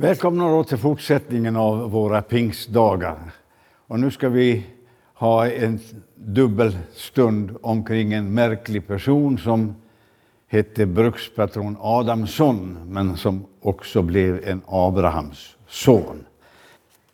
Välkomna 0.00 0.48
då 0.48 0.64
till 0.64 0.78
fortsättningen 0.78 1.56
av 1.56 1.90
våra 1.90 2.22
pingstdagar. 2.22 3.18
Och 3.86 4.00
nu 4.00 4.10
ska 4.10 4.28
vi 4.28 4.66
ha 5.14 5.48
en 5.48 5.80
dubbel 6.14 6.78
stund 6.92 7.56
omkring 7.62 8.12
en 8.12 8.34
märklig 8.34 8.86
person 8.86 9.38
som 9.38 9.74
hette 10.48 10.86
brukspatron 10.86 11.76
Adamsson, 11.80 12.78
men 12.86 13.16
som 13.16 13.44
också 13.60 14.02
blev 14.02 14.48
en 14.48 14.62
Abrahams 14.66 15.56
son. 15.68 16.24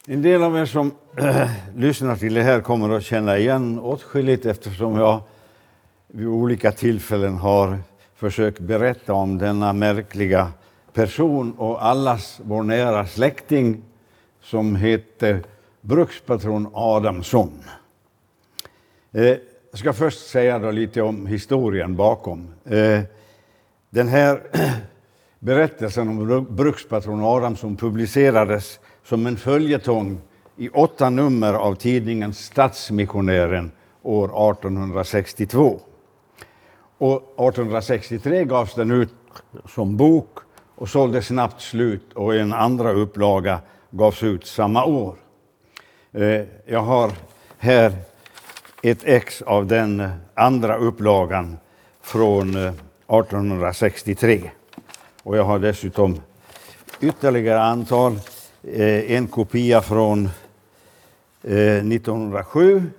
En 0.07 0.23
del 0.23 0.43
av 0.43 0.59
er 0.59 0.67
som 0.67 0.93
äh, 1.19 1.51
lyssnar 1.77 2.17
till 2.17 2.35
det 2.35 2.43
här 2.43 2.61
kommer 2.61 2.97
att 2.97 3.05
känna 3.05 3.39
igen 3.39 3.79
åtskilligt 3.81 4.47
eftersom 4.47 4.97
jag 4.97 5.21
vid 6.09 6.27
olika 6.27 6.73
tillfällen 6.73 7.35
har 7.35 7.79
försökt 8.17 8.61
berätta 8.61 9.13
om 9.13 9.39
denna 9.39 9.73
märkliga 9.73 10.53
person 10.97 11.53
och 11.59 11.85
allas 11.85 12.41
vår 12.45 12.63
nära 12.63 13.07
släkting 13.07 13.83
som 14.43 14.77
heter 14.77 15.43
brukspatron 15.81 16.71
Adamsson. 16.73 17.63
Eh, 19.13 19.25
jag 19.71 19.79
ska 19.79 19.93
först 19.93 20.27
säga 20.27 20.59
då 20.59 20.71
lite 20.71 21.03
om 21.03 21.27
historien 21.27 21.97
bakom. 21.97 22.49
Eh, 22.65 23.01
den 23.91 24.09
här 24.09 24.43
berättelsen 25.39 26.09
om 26.09 26.47
brukspatron 26.51 27.25
Adamsson 27.25 27.77
publicerades 27.77 28.81
som 29.05 29.27
en 29.27 29.37
följetong 29.37 30.21
i 30.57 30.69
åtta 30.69 31.11
nummer 31.11 31.55
av 31.55 31.75
tidningen 31.75 32.35
Stadsmissionären 32.35 33.71
år 34.03 34.25
1862. 34.25 35.81
Och 36.99 37.17
1863 37.17 38.45
gavs 38.45 38.75
den 38.75 38.91
ut 38.91 39.15
som 39.67 39.97
bok 39.97 40.46
och 40.77 40.89
sålde 40.89 41.23
snabbt 41.23 41.61
slut 41.61 42.13
och 42.13 42.35
en 42.35 42.53
andra 42.53 42.93
upplaga 42.93 43.61
gavs 43.91 44.23
ut 44.23 44.47
samma 44.47 44.85
år. 44.85 45.17
Eh, 46.13 46.43
jag 46.67 46.83
har 46.83 47.13
här 47.59 47.93
ett 48.83 49.05
ex 49.05 49.43
av 49.43 49.67
den 49.67 50.11
andra 50.35 50.77
upplagan 50.77 51.59
från 52.01 52.57
eh, 52.57 52.73
1863. 53.09 54.51
Och 55.23 55.37
jag 55.37 55.45
har 55.45 55.59
dessutom 55.59 56.21
ytterligare 57.01 57.63
antal. 57.63 58.19
Eh, 58.63 59.13
en 59.13 59.27
kopia 59.27 59.83
från 59.83 60.29
1907, 61.43 62.91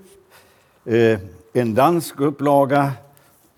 en 1.53 1.75
dansk 1.75 2.19
upplaga 2.19 2.91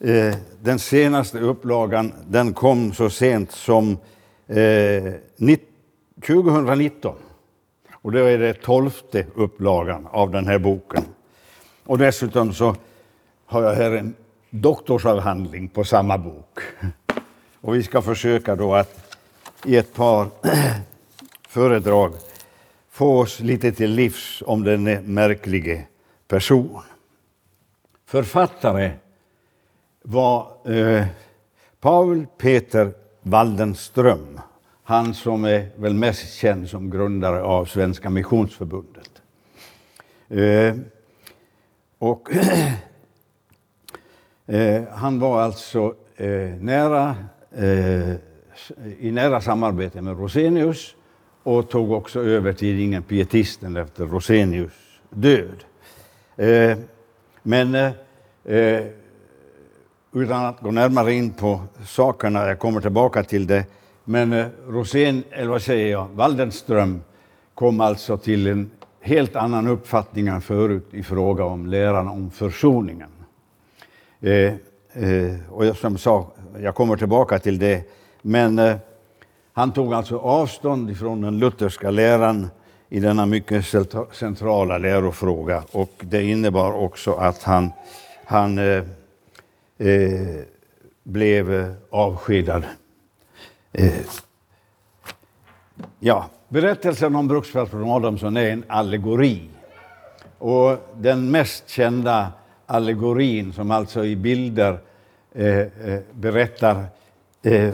Eh, 0.02 0.36
den 0.62 0.80
senaste 0.80 1.40
upplagan 1.40 2.14
den 2.28 2.54
kom 2.54 2.94
så 2.94 3.10
sent 3.10 3.52
som 3.52 3.98
eh, 4.48 5.14
2019. 6.28 7.16
Och 7.92 8.12
det 8.12 8.30
är 8.30 8.38
det 8.38 8.54
tolfte 8.54 9.26
upplagan 9.36 10.08
av 10.12 10.32
den 10.32 10.48
här 10.48 10.60
boken. 10.60 11.04
Och 11.84 11.98
dessutom 11.98 12.54
så 12.54 12.76
har 13.46 13.64
jag 13.64 13.74
här 13.74 13.92
en 13.92 14.16
doktorsavhandling 14.50 15.68
på 15.68 15.84
samma 15.84 16.18
bok. 16.18 16.60
Och 17.62 17.76
vi 17.76 17.84
ska 17.84 18.02
försöka 18.02 18.56
då 18.56 18.76
att 18.76 19.18
i 19.66 19.76
ett 19.76 19.94
par 19.94 20.28
föredrag 21.48 22.14
få 22.92 23.20
oss 23.20 23.40
lite 23.40 23.72
till 23.72 23.92
livs 23.92 24.44
om 24.46 24.64
den 24.64 24.84
märklige 25.14 25.86
person. 26.28 26.82
Författare 28.06 28.92
var 30.04 30.48
eh, 30.66 31.06
Paul 31.80 32.26
Peter 32.38 32.94
Waldenström. 33.22 34.40
Han 34.84 35.14
som 35.14 35.46
är 35.46 35.70
väl 35.76 35.94
mest 35.94 36.34
känd 36.34 36.70
som 36.70 36.90
grundare 36.90 37.42
av 37.42 37.66
Svenska 37.66 38.10
Missionsförbundet. 38.10 39.22
Eh, 40.30 40.76
och 41.98 42.30
eh, 44.46 44.84
han 44.92 45.20
var 45.20 45.42
alltså 45.42 45.96
eh, 46.16 46.50
nära, 46.60 47.16
eh, 47.52 48.14
i 49.00 49.12
nära 49.12 49.42
samarbete 49.42 50.02
med 50.02 50.20
Rosenius 50.20 50.96
och 51.44 51.70
tog 51.70 51.92
också 51.92 52.24
över 52.24 52.54
tidningen 52.54 53.04
Pietisten 53.04 53.76
efter 53.76 54.06
Rosenius 54.06 54.74
död. 55.10 55.64
Eh, 56.38 56.78
men 57.44 57.76
eh, 57.76 57.92
eh, 58.44 58.86
utan 60.14 60.46
att 60.46 60.60
gå 60.60 60.72
närmare 60.72 61.14
in 61.14 61.34
på 61.34 61.62
sakerna, 61.86 62.48
jag 62.48 62.60
kommer 62.60 62.82
tillbaka 62.82 63.24
till 63.24 63.48
det, 63.48 63.66
men 64.04 64.34
eh, 64.34 64.46
Rosén, 64.68 65.24
eller 65.32 65.50
vad 65.50 65.62
säger 65.62 65.92
jag, 65.92 66.08
Waldenström 66.14 67.02
kom 67.54 67.82
alltså 67.82 68.18
till 68.18 68.48
en 68.48 68.72
helt 69.02 69.36
annan 69.36 69.68
uppfattning 69.68 70.28
än 70.28 70.42
förut 70.42 70.88
i 70.92 71.04
fråga 71.04 71.44
om 71.44 71.66
läran 71.66 72.08
om 72.08 72.32
försoningen. 72.32 73.10
Eh, 74.22 74.32
eh, 74.34 75.36
och 75.50 75.66
jag, 75.66 75.76
som 75.76 75.98
sa, 75.98 76.32
jag 76.60 76.76
kommer 76.76 76.98
tillbaka 76.98 77.40
till 77.40 77.60
det, 77.60 77.84
men 78.22 78.60
eh, 78.60 78.76
han 79.54 79.72
tog 79.72 79.94
alltså 79.94 80.18
avstånd 80.18 80.90
ifrån 80.90 81.22
den 81.22 81.40
lutherska 81.40 81.92
läran 81.92 82.48
i 82.90 83.00
denna 83.00 83.26
mycket 83.26 83.66
centrala 84.12 84.78
lärofråga. 84.78 85.64
Och 85.72 85.92
det 86.00 86.24
innebar 86.24 86.74
också 86.74 87.14
att 87.14 87.44
han, 87.44 87.72
han 88.26 88.58
eh, 88.58 88.84
eh, 89.80 90.46
blev 91.04 91.76
avskedad. 91.90 92.64
Eh, 93.72 93.94
ja, 96.00 96.30
berättelsen 96.48 97.16
om 97.16 97.28
brukspatron 97.28 97.90
Adamsson 97.90 98.38
är 98.38 98.50
en 98.50 98.64
allegori. 98.68 99.50
Och 100.38 100.78
den 100.96 101.32
mest 101.32 101.70
kända 101.70 102.32
allegorin, 102.66 103.54
som 103.54 103.72
alltså 103.72 104.06
i 104.06 104.16
bilder 104.16 104.80
eh, 105.34 105.60
eh, 105.60 106.00
berättar 106.12 106.86
eh, 107.44 107.74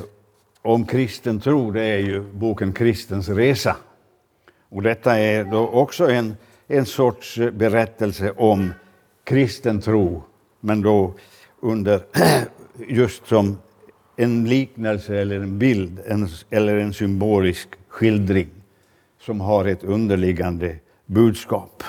om 0.61 0.85
kristen 0.85 1.39
tro, 1.39 1.71
det 1.71 1.83
är 1.83 1.97
ju 1.97 2.21
boken 2.21 2.73
Kristens 2.73 3.29
resa. 3.29 3.75
Och 4.69 4.81
detta 4.81 5.19
är 5.19 5.43
då 5.43 5.67
också 5.67 6.09
en, 6.11 6.37
en 6.67 6.85
sorts 6.85 7.39
berättelse 7.53 8.31
om 8.31 8.73
kristen 9.23 9.81
tro, 9.81 10.23
men 10.59 10.81
då 10.81 11.13
under 11.65 12.01
just 12.87 13.27
som 13.27 13.57
en 14.15 14.45
liknelse 14.45 15.17
eller 15.17 15.35
en 15.35 15.59
bild 15.59 15.99
en, 16.05 16.29
eller 16.49 16.75
en 16.75 16.93
symbolisk 16.93 17.69
skildring 17.87 18.49
som 19.19 19.41
har 19.41 19.65
ett 19.65 19.83
underliggande 19.83 20.75
budskap. 21.05 21.83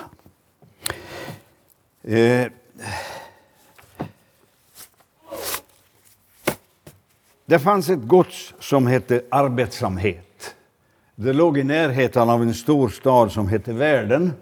Eh, 2.03 2.47
det 7.47 7.59
fanns 7.59 7.91
ett 7.91 8.03
gods 8.03 8.55
som 8.61 8.87
hette 8.87 9.23
arbetsamhet. 9.31 10.57
Det 11.15 11.33
låg 11.33 11.59
i 11.59 11.65
närheten 11.65 12.31
av 12.31 12.43
en 12.43 12.55
stor 12.55 12.89
stad 12.89 13.33
som 13.33 13.49
hette 13.49 13.73
Världen. 13.73 14.33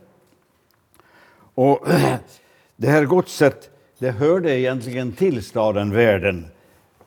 Och 1.55 1.87
det 2.77 2.89
här 2.89 3.05
godset 3.05 3.71
det 3.99 4.10
hörde 4.10 4.59
egentligen 4.59 5.12
till 5.12 5.44
staden 5.44 5.91
Världen 5.91 6.47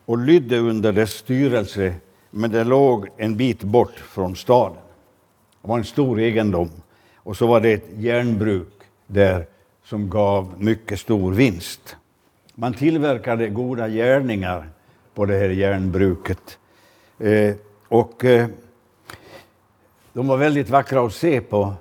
och 0.05 0.17
lydde 0.17 0.57
under 0.57 0.91
dess 0.93 1.11
styrelse, 1.11 1.93
men 2.29 2.51
det 2.51 2.63
låg 2.63 3.07
en 3.17 3.37
bit 3.37 3.63
bort 3.63 3.95
från 3.99 4.35
staden. 4.35 4.77
Det 5.61 5.67
var 5.67 5.77
en 5.77 5.83
stor 5.83 6.19
egendom. 6.19 6.69
Och 7.15 7.37
så 7.37 7.47
var 7.47 7.61
det 7.61 7.73
ett 7.73 7.89
järnbruk 7.97 8.73
där 9.07 9.45
som 9.83 10.09
gav 10.09 10.53
mycket 10.57 10.99
stor 10.99 11.33
vinst. 11.33 11.95
Man 12.55 12.73
tillverkade 12.73 13.49
goda 13.49 13.89
gärningar 13.89 14.69
på 15.13 15.25
det 15.25 15.37
här 15.37 15.49
järnbruket. 15.49 16.57
Eh, 17.19 17.55
och 17.87 18.25
eh, 18.25 18.47
de 20.13 20.27
var 20.27 20.37
väldigt 20.37 20.69
vackra 20.69 21.05
att 21.05 21.13
se 21.13 21.41
på, 21.41 21.73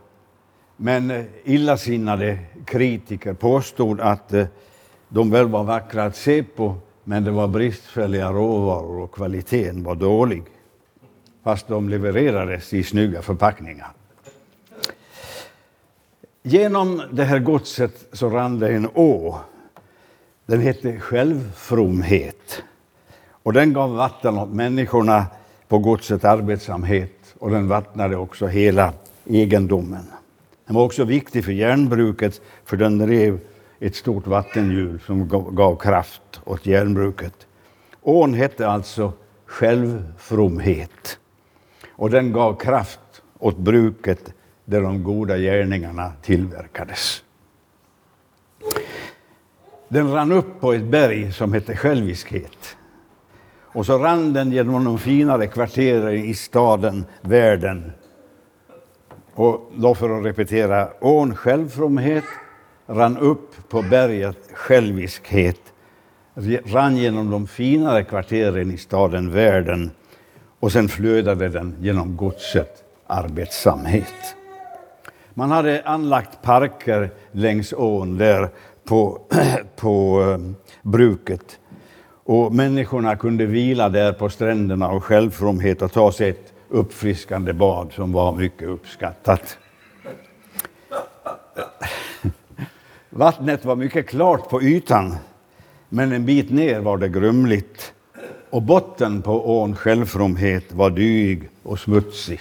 men 0.76 1.11
eh, 1.11 1.25
illasinnade 1.44 2.38
kritiker 2.64 3.32
påstod 3.32 4.00
att 4.00 4.32
eh, 4.32 4.47
de 5.08 5.31
väl 5.31 5.49
var 5.49 5.64
vackra 5.64 6.05
att 6.05 6.17
se 6.17 6.43
på, 6.43 6.75
men 7.05 7.25
det 7.25 7.31
var 7.31 7.49
bristfälliga 7.49 8.32
råvaror 8.32 9.00
och 9.00 9.12
kvaliteten 9.12 9.85
var 9.85 9.94
dålig. 9.94 10.43
Fast 11.44 11.69
de 11.69 11.88
levererades 11.88 12.75
i 12.75 12.82
snygga 12.82 13.23
förpackningar. 13.23 13.88
Genom 16.43 17.03
det 17.12 17.25
här 17.25 17.38
godset 17.38 18.08
så 18.12 18.31
rann 18.31 18.58
det 18.58 18.69
en 18.69 18.88
å. 18.94 19.38
Den 20.47 20.61
hette 20.61 21.00
självfromhet. 21.00 22.62
Och 23.31 23.53
den 23.53 23.73
gav 23.73 23.97
vatten 23.97 24.38
åt 24.38 24.49
människorna 24.49 25.26
på 25.69 25.79
godset 25.79 26.25
arbetsamhet 26.25 27.35
och 27.38 27.50
den 27.50 27.69
vattnade 27.69 28.17
också 28.17 28.47
hela 28.47 28.93
egendomen. 29.25 30.05
Den 30.67 30.76
var 30.76 30.85
också 30.85 31.05
viktig 31.05 31.44
för 31.44 31.53
järnbruket 31.53 32.41
för 32.64 32.76
den 32.76 32.99
drev 32.99 33.41
ett 33.78 33.94
stort 33.94 34.26
vattenhjul 34.26 35.00
som 35.06 35.28
gav 35.55 35.76
kraft 35.76 36.40
åt 36.44 36.67
järnbruket. 36.67 37.46
Ån 38.02 38.34
hette 38.34 38.69
alltså 38.69 39.12
självfromhet 39.46 41.19
och 41.88 42.11
den 42.11 42.32
gav 42.32 42.56
kraft 42.56 43.23
åt 43.38 43.58
bruket 43.58 44.34
där 44.64 44.82
de 44.82 45.02
goda 45.02 45.38
gärningarna 45.38 46.12
tillverkades. 46.23 47.23
Den 49.88 50.12
rann 50.12 50.32
upp 50.32 50.61
på 50.61 50.72
ett 50.72 50.84
berg 50.84 51.32
som 51.32 51.52
hette 51.52 51.76
själviskhet. 51.76 52.76
Och 53.76 53.87
så 53.87 53.99
rann 53.99 54.32
den 54.32 54.52
genom 54.52 54.84
de 54.84 54.99
finare 54.99 55.46
kvarteren 55.46 56.25
i 56.25 56.34
staden, 56.34 57.05
världen. 57.20 57.93
Och 59.34 59.72
då 59.76 59.94
för 59.94 60.19
att 60.19 60.25
repetera, 60.25 60.88
ån 61.00 61.37
självfromhet 61.37 62.25
rann 62.87 63.19
upp 63.19 63.69
på 63.69 63.83
berget 63.83 64.50
själviskhet, 64.53 65.61
rann 66.65 66.97
genom 66.97 67.31
de 67.31 67.47
finare 67.47 68.05
kvarteren 68.05 68.71
i 68.71 68.79
staden, 68.79 69.33
världen 69.33 69.91
och 70.61 70.73
sen 70.73 70.88
flödade 70.88 71.49
den 71.49 71.77
genom 71.81 72.17
godset 72.17 72.85
arbetsamhet. 73.06 74.37
Man 75.35 75.50
hade 75.50 75.83
anlagt 75.85 76.43
parker 76.43 77.11
längs 77.33 77.73
ån 77.73 78.19
där 78.19 78.49
på, 78.85 79.21
på 79.77 80.23
eh, 80.23 80.39
bruket. 80.82 81.59
Och 82.25 82.55
människorna 82.55 83.17
kunde 83.17 83.47
vila 83.47 83.89
där 83.89 84.12
på 84.12 84.31
stränderna 84.31 84.89
och 84.89 85.05
självfromhet 85.05 85.82
och 85.82 85.93
ta 85.93 86.12
sig 86.12 86.29
ett 86.29 86.53
uppfriskande 86.69 87.53
bad 87.53 87.93
som 87.93 88.12
var 88.12 88.32
mycket 88.32 88.69
uppskattat. 88.69 89.59
Vattnet 93.17 93.65
var 93.65 93.77
mycket 93.77 94.09
klart 94.09 94.49
på 94.49 94.63
ytan, 94.63 95.17
men 95.89 96.13
en 96.13 96.27
bit 96.27 96.51
ner 96.51 96.81
var 96.81 96.99
det 96.99 97.09
grumligt. 97.09 97.93
Och 98.51 98.63
botten 98.63 99.23
på 99.23 99.61
ån 99.61 99.77
självfromhet 99.77 100.73
var 100.73 100.91
dyg 100.91 101.49
och 101.63 101.79
smutsig. 101.79 102.41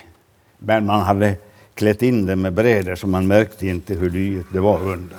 Men 0.58 0.86
man 0.86 1.02
hade 1.02 1.36
klätt 1.74 2.02
in 2.02 2.26
den 2.26 2.42
med 2.42 2.54
bräder, 2.54 2.96
så 2.96 3.08
man 3.08 3.28
märkte 3.28 3.68
inte 3.68 3.94
hur 3.94 4.10
dyrt 4.10 4.46
det 4.54 4.60
var 4.60 4.82
under. 4.82 5.18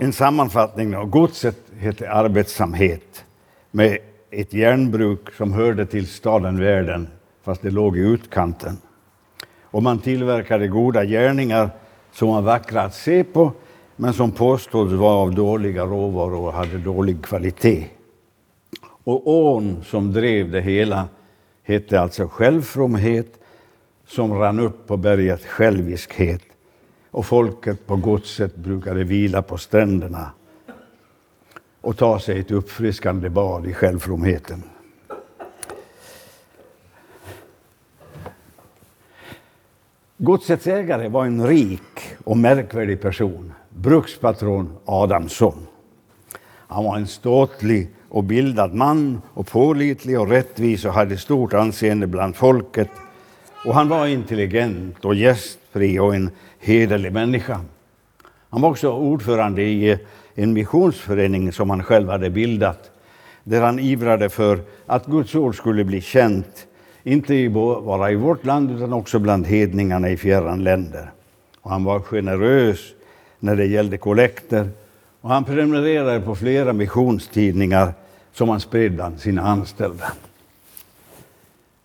En 0.00 0.12
sammanfattning 0.12 0.96
av 0.96 1.06
godset 1.06 1.58
hette 1.78 2.10
arbetsamhet 2.10 3.24
med 3.70 3.98
ett 4.30 4.52
järnbruk 4.52 5.34
som 5.34 5.52
hörde 5.52 5.86
till 5.86 6.08
staden 6.08 6.60
världen 6.60 7.08
fast 7.42 7.62
det 7.62 7.70
låg 7.70 7.96
i 7.96 8.00
utkanten. 8.00 8.78
Och 9.74 9.82
man 9.82 9.98
tillverkade 9.98 10.68
goda 10.68 11.04
gärningar 11.04 11.70
som 12.12 12.28
var 12.28 12.42
vackra 12.42 12.82
att 12.82 12.94
se 12.94 13.24
på 13.24 13.52
men 13.96 14.12
som 14.12 14.30
påstås 14.30 14.92
vara 14.92 15.14
av 15.14 15.34
dåliga 15.34 15.84
råvaror 15.84 16.46
och 16.46 16.52
hade 16.52 16.78
dålig 16.78 17.22
kvalitet. 17.24 17.86
Och 19.04 19.28
ån 19.28 19.84
som 19.84 20.12
drev 20.12 20.50
det 20.50 20.60
hela 20.60 21.08
hette 21.62 22.00
alltså 22.00 22.28
självfromhet 22.28 23.38
som 24.06 24.34
rann 24.34 24.60
upp 24.60 24.86
på 24.86 24.96
berget 24.96 25.44
själviskhet 25.44 26.42
och 27.10 27.26
folket 27.26 27.86
på 27.86 27.96
godset 27.96 28.56
brukade 28.56 29.04
vila 29.04 29.42
på 29.42 29.58
stränderna 29.58 30.30
och 31.80 31.96
ta 31.96 32.18
sig 32.18 32.40
ett 32.40 32.50
uppfriskande 32.50 33.28
bad 33.28 33.66
i 33.66 33.72
självfromheten. 33.72 34.62
Godsets 40.18 40.66
ägare 40.66 41.08
var 41.08 41.26
en 41.26 41.46
rik 41.46 42.00
och 42.24 42.36
märkvärdig 42.36 43.00
person, 43.00 43.52
brukspatron 43.68 44.72
Adamsson. 44.84 45.66
Han 46.42 46.84
var 46.84 46.96
en 46.96 47.06
ståtlig 47.06 47.88
och 48.08 48.24
bildad 48.24 48.74
man 48.74 49.22
och 49.34 49.46
pålitlig 49.46 50.20
och 50.20 50.28
rättvis 50.28 50.84
och 50.84 50.92
hade 50.92 51.16
stort 51.16 51.54
anseende 51.54 52.06
bland 52.06 52.36
folket. 52.36 52.88
Och 53.66 53.74
han 53.74 53.88
var 53.88 54.06
intelligent 54.06 55.04
och 55.04 55.14
gästfri 55.14 55.98
och 55.98 56.14
en 56.14 56.30
hederlig 56.58 57.12
människa. 57.12 57.60
Han 58.50 58.60
var 58.60 58.70
också 58.70 58.92
ordförande 58.92 59.62
i 59.62 59.90
eh, 59.90 59.98
en 60.34 60.52
missionsförening 60.52 61.52
som 61.52 61.70
han 61.70 61.82
själv 61.82 62.08
hade 62.08 62.30
bildat 62.30 62.90
där 63.44 63.60
han 63.62 63.78
ivrade 63.78 64.28
för 64.28 64.60
att 64.86 65.06
Guds 65.06 65.34
ord 65.34 65.56
skulle 65.56 65.84
bli 65.84 66.00
känt, 66.00 66.66
inte 67.04 67.48
bara 67.48 68.10
i 68.10 68.14
vårt 68.14 68.44
land 68.44 68.70
utan 68.70 68.92
också 68.92 69.18
bland 69.18 69.46
hedningarna 69.46 70.10
i 70.10 70.16
fjärran 70.16 70.64
länder. 70.64 71.10
Och 71.60 71.70
han 71.70 71.84
var 71.84 72.00
generös 72.00 72.78
när 73.38 73.56
det 73.56 73.66
gällde 73.66 73.98
kollekter 73.98 74.68
och 75.20 75.30
han 75.30 75.44
prenumererade 75.44 76.20
på 76.20 76.34
flera 76.34 76.72
missionstidningar 76.72 77.92
som 78.32 78.48
han 78.48 78.60
spred 78.60 78.94
bland 78.94 79.20
sina 79.20 79.42
anställda. 79.42 80.12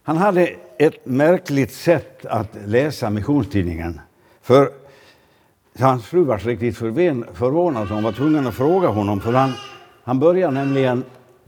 Han 0.04 0.18
hade 0.18 0.56
ett 0.78 1.06
märkligt 1.06 1.74
sätt 1.74 2.26
att 2.26 2.50
läsa 2.66 3.10
missionstidningen. 3.10 4.00
För 4.42 4.70
hans 5.80 6.06
fru 6.06 6.24
var 6.24 6.38
riktigt 6.38 6.78
förvånad 6.78 7.88
så 7.88 7.94
hon 7.94 8.04
var 8.04 8.12
tvungen 8.12 8.48
att 8.48 8.56
fråga 8.56 8.88
honom. 8.88 9.22
För 9.22 9.34
han, 9.34 9.52
han 10.04 10.20
började 10.20 10.54
nämligen 10.54 11.04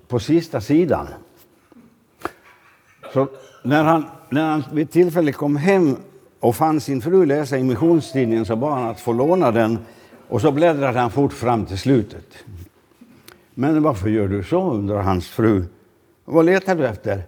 på 0.07 0.19
sista 0.19 0.62
sidan. 0.62 1.07
Så 3.13 3.27
när 3.63 3.84
han, 3.84 4.06
när 4.30 4.50
han 4.50 4.63
vid 4.74 4.92
tillfälle 4.92 5.31
kom 5.31 5.56
hem 5.56 5.96
och 6.40 6.56
fann 6.56 6.81
sin 6.81 7.02
fru 7.02 7.25
läsa 7.25 7.58
i 7.58 7.63
missionstidningen 7.63 8.46
så 8.46 8.56
bad 8.56 8.74
han 8.74 8.90
att 8.90 9.00
få 9.00 9.13
låna 9.13 9.52
den 9.52 9.78
och 10.30 10.42
så 10.42 10.52
bläddrade 10.52 11.00
han 11.00 11.12
fort 11.12 11.34
fram 11.34 11.66
till 11.66 11.78
slutet. 11.78 12.25
Men 13.54 13.84
varför 13.84 14.10
gör 14.10 14.28
du 14.28 14.44
så? 14.44 14.72
undrar 14.72 15.02
hans 15.02 15.28
fru. 15.28 15.63
Vad 16.25 16.46
letar 16.46 16.75
du 16.75 16.88
efter? 16.88 17.24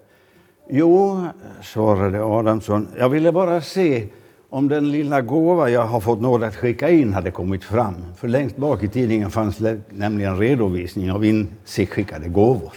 Jo, 0.69 1.25
svarade 1.61 2.23
Adamsson, 2.23 2.87
jag 2.97 3.09
ville 3.09 3.31
bara 3.31 3.61
se 3.61 4.07
om 4.49 4.67
den 4.67 4.91
lilla 4.91 5.21
gåva 5.21 5.69
jag 5.69 5.85
har 5.85 5.99
fått 5.99 6.21
nåd 6.21 6.43
att 6.43 6.55
skicka 6.55 6.89
in 6.89 7.13
hade 7.13 7.31
kommit 7.31 7.63
fram. 7.63 7.95
För 8.17 8.27
längst 8.27 8.57
bak 8.57 8.83
i 8.83 8.87
tidningen 8.87 9.31
fanns 9.31 9.59
nämligen 9.89 10.37
redovisning 10.37 11.11
av 11.11 11.25
inskickade 11.25 12.27
gåvor. 12.27 12.73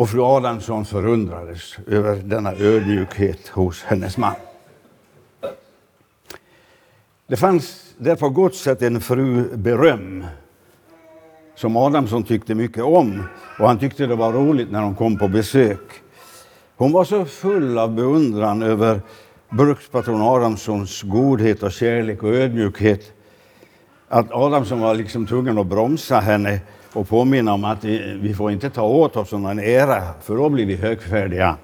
Och 0.00 0.10
fru 0.10 0.22
Adamsson 0.22 0.84
förundrades 0.84 1.76
över 1.86 2.16
denna 2.16 2.52
ödmjukhet 2.52 3.48
hos 3.48 3.82
hennes 3.82 4.16
man. 4.16 4.34
Det 7.26 7.36
fanns 7.36 7.94
där 7.98 8.16
på 8.16 8.28
gott 8.28 8.54
sätt 8.54 8.82
en 8.82 9.00
fru 9.00 9.56
Beröm 9.56 10.24
som 11.54 11.76
Adamsson 11.76 12.22
tyckte 12.22 12.54
mycket 12.54 12.82
om 12.82 13.22
och 13.58 13.68
han 13.68 13.78
tyckte 13.78 14.06
det 14.06 14.14
var 14.14 14.32
roligt 14.32 14.70
när 14.70 14.82
hon 14.82 14.94
kom 14.94 15.18
på 15.18 15.28
besök. 15.28 16.02
Hon 16.76 16.92
var 16.92 17.04
så 17.04 17.24
full 17.24 17.78
av 17.78 17.94
beundran 17.94 18.62
över 18.62 19.00
brukspatron 19.48 20.22
Adamssons 20.22 21.02
godhet 21.02 21.62
och 21.62 21.72
kärlek 21.72 22.22
och 22.22 22.34
ödmjukhet 22.34 23.12
att 24.08 24.32
Adamsson 24.32 24.80
var 24.80 24.94
liksom 24.94 25.26
tvungen 25.26 25.58
att 25.58 25.66
bromsa 25.66 26.20
henne 26.20 26.60
och 26.92 27.08
påminna 27.08 27.52
om 27.52 27.64
att 27.64 27.84
eh, 27.84 27.90
vi 28.20 28.34
får 28.34 28.50
inte 28.50 28.70
ta 28.70 28.82
åt 28.82 29.16
oss 29.16 29.32
någon 29.32 29.58
ära, 29.58 30.02
för 30.22 30.36
då 30.36 30.48
blir 30.48 30.66
vi 30.66 30.76
högfärdiga. 30.76 31.56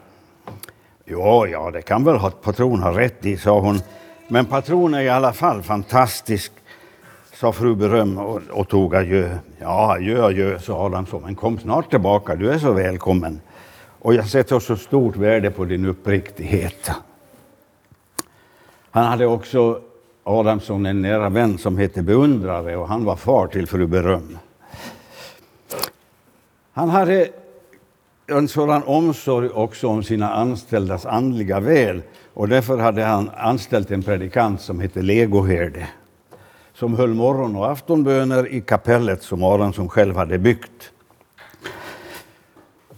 Ja, 1.04 1.46
ja, 1.46 1.70
det 1.70 1.82
kan 1.82 2.04
väl 2.04 2.18
patron 2.42 2.82
ha 2.82 2.98
rätt 2.98 3.26
i, 3.26 3.36
sa 3.36 3.60
hon. 3.60 3.80
Men 4.28 4.44
patron 4.44 4.94
är 4.94 5.00
i 5.00 5.08
alla 5.08 5.32
fall 5.32 5.62
fantastisk, 5.62 6.52
sa 7.34 7.52
fru 7.52 7.74
Beröm 7.74 8.18
och, 8.18 8.40
och 8.50 8.68
tog 8.68 8.94
adjö. 8.94 9.38
Ja, 9.58 9.92
adjö, 9.92 10.24
adjö, 10.24 10.58
sa 10.58 10.86
Adamsson, 10.86 11.22
men 11.22 11.34
kom 11.34 11.58
snart 11.58 11.90
tillbaka, 11.90 12.34
du 12.34 12.50
är 12.50 12.58
så 12.58 12.72
välkommen. 12.72 13.40
Och 13.98 14.14
jag 14.14 14.28
sätter 14.28 14.58
så 14.58 14.76
stort 14.76 15.16
värde 15.16 15.50
på 15.50 15.64
din 15.64 15.86
uppriktighet. 15.86 16.90
Han 18.90 19.04
hade 19.04 19.26
också 19.26 19.80
Adamsson 20.24 20.86
en 20.86 21.02
nära 21.02 21.28
vän 21.28 21.58
som 21.58 21.78
hette 21.78 22.02
Beundrare 22.02 22.76
och 22.76 22.88
han 22.88 23.04
var 23.04 23.16
far 23.16 23.46
till 23.46 23.66
fru 23.66 23.86
Beröm. 23.86 24.38
Han 26.72 26.88
hade 26.88 27.28
en 28.26 28.48
sådan 28.48 28.82
omsorg 28.82 29.48
också 29.48 29.88
om 29.88 30.02
sina 30.02 30.34
anställdas 30.34 31.06
andliga 31.06 31.60
väl 31.60 32.02
och 32.34 32.48
därför 32.48 32.78
hade 32.78 33.04
han 33.04 33.30
anställt 33.36 33.90
en 33.90 34.02
predikant 34.02 34.60
som 34.60 34.80
hette 34.80 35.02
Legoherde 35.02 35.88
som 36.74 36.94
höll 36.94 37.14
morgon 37.14 37.56
och 37.56 37.70
aftonböner 37.70 38.48
i 38.48 38.60
kapellet 38.60 39.22
som 39.22 39.42
Adamsson 39.42 39.88
själv 39.88 40.16
hade 40.16 40.38
byggt. 40.38 40.90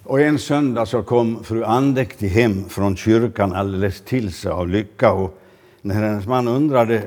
Och 0.05 0.21
en 0.21 0.39
söndag 0.39 0.87
så 0.87 1.03
kom 1.03 1.45
fru 1.45 1.65
Andektig 1.65 2.29
hem 2.29 2.65
från 2.69 2.97
kyrkan 2.97 3.53
alldeles 3.53 4.01
till 4.01 4.33
sig 4.33 4.51
av 4.51 4.69
lycka 4.69 5.13
och 5.13 5.39
när 5.83 5.95
hennes 5.95 6.27
man 6.27 6.49
undrade 6.49 7.03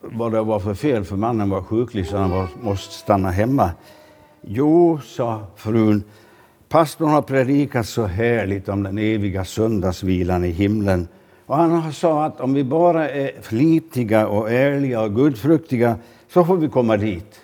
vad 0.00 0.32
det 0.32 0.42
var 0.42 0.60
för 0.60 0.74
fel, 0.74 1.04
för 1.04 1.16
mannen 1.16 1.50
var 1.50 1.62
sjuklig 1.62 2.06
så 2.06 2.16
han 2.16 2.30
var, 2.30 2.48
måste 2.62 2.94
stanna 2.94 3.30
hemma. 3.30 3.70
Jo, 4.42 4.98
sa 5.04 5.46
frun, 5.56 6.02
pastorn 6.68 7.10
har 7.10 7.22
predikat 7.22 7.86
så 7.86 8.06
härligt 8.06 8.68
om 8.68 8.82
den 8.82 8.98
eviga 8.98 9.44
söndagsvilan 9.44 10.44
i 10.44 10.50
himlen. 10.50 11.08
Och 11.46 11.56
han 11.56 11.92
sa 11.92 12.24
att 12.24 12.40
om 12.40 12.54
vi 12.54 12.64
bara 12.64 13.10
är 13.10 13.32
flitiga 13.42 14.28
och 14.28 14.52
ärliga 14.52 15.00
och 15.00 15.14
gudfruktiga 15.14 15.96
så 16.28 16.44
får 16.44 16.56
vi 16.56 16.68
komma 16.68 16.96
dit. 16.96 17.40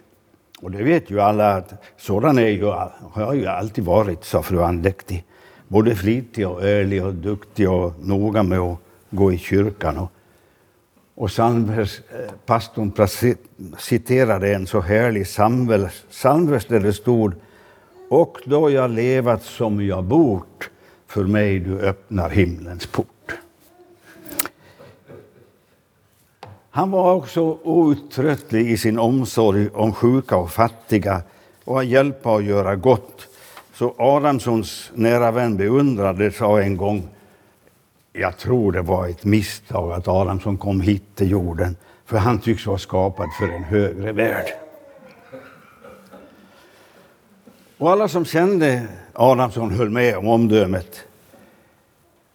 Och 0.61 0.71
det 0.71 0.83
vet 0.83 1.11
ju 1.11 1.21
alla 1.21 1.55
att 1.55 1.73
sådan 1.97 2.39
är 2.39 2.49
ju, 2.49 2.65
har 3.13 3.35
ju 3.35 3.47
alltid 3.47 3.85
varit, 3.85 4.25
sa 4.25 4.43
fru 4.43 4.63
andäktig. 4.63 5.25
både 5.69 5.95
flitig 5.95 6.49
och 6.49 6.65
ärlig 6.65 7.05
och 7.05 7.15
duktig 7.15 7.71
och 7.71 7.93
noga 8.01 8.43
med 8.43 8.59
att 8.59 8.79
gå 9.11 9.33
i 9.33 9.39
kyrkan. 9.39 9.99
Och, 9.99 10.13
och 11.19 11.29
psalmvers, 11.29 12.01
eh, 12.11 13.07
citerade 13.79 14.55
en 14.55 14.67
så 14.67 14.81
härlig 14.81 15.27
psalmvers 16.11 16.67
där 16.67 16.81
det 16.81 16.93
stod 16.93 17.33
Och 18.09 18.39
då 18.45 18.71
jag 18.71 18.91
levat 18.91 19.43
som 19.43 19.87
jag 19.87 20.05
bort, 20.05 20.71
för 21.07 21.25
mig 21.25 21.59
du 21.59 21.81
öppnar 21.81 22.31
himlens 22.31 22.87
port. 22.87 23.39
Han 26.71 26.91
var 26.91 27.15
också 27.15 27.59
outtröttlig 27.63 28.71
i 28.71 28.77
sin 28.77 28.99
omsorg 28.99 29.69
om 29.69 29.93
sjuka 29.93 30.37
och 30.37 30.51
fattiga 30.51 31.23
och 31.65 31.81
att 31.81 31.87
hjälpa 31.87 32.33
och 32.33 32.43
göra 32.43 32.77
gott. 32.77 33.29
Så 33.75 33.95
Adamssons 33.99 34.91
nära 34.95 35.31
vän 35.31 35.57
beundrade 35.57 36.33
sa 36.33 36.61
en 36.61 36.77
gång 36.77 37.09
jag 38.21 38.37
tror 38.37 38.73
det 38.73 38.83
var 38.83 39.09
ett 39.09 39.25
misstag 39.25 39.93
att 39.93 40.09
Adamsson 40.09 40.57
kom 40.57 40.81
hit 40.81 41.03
till 41.15 41.31
jorden, 41.31 41.77
för 42.07 42.17
han 42.17 42.39
tycks 42.39 42.67
vara 42.67 42.79
skapad 42.79 43.29
för 43.39 43.49
en 43.49 43.65
högre 43.65 44.13
värld. 44.13 44.47
Och 47.79 47.91
alla 47.91 48.09
som 48.09 48.25
kände 48.25 48.87
Adamsson 49.13 49.71
höll 49.71 49.91
med 49.91 50.17
om 50.17 50.29
omdömet. 50.29 51.05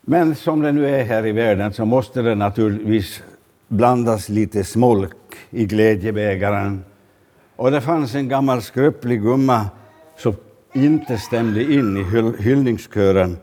Men 0.01 0.35
som 0.35 0.61
det 0.61 0.71
nu 0.71 0.95
är 0.95 1.03
här 1.03 1.25
i 1.25 1.31
världen 1.31 1.73
så 1.73 1.85
måste 1.85 2.21
det 2.21 2.35
naturligtvis 2.35 3.23
blandas 3.67 4.29
lite 4.29 4.63
smolk 4.63 5.15
i 5.49 5.65
glädjebägaren. 5.65 6.83
Och 7.55 7.71
det 7.71 7.81
fanns 7.81 8.15
en 8.15 8.29
gammal 8.29 8.61
skröplig 8.61 9.21
gumma 9.21 9.65
som 10.17 10.35
inte 10.73 11.17
stämde 11.17 11.63
in 11.63 11.97
i 11.97 12.03
hyllningskören. 12.43 13.37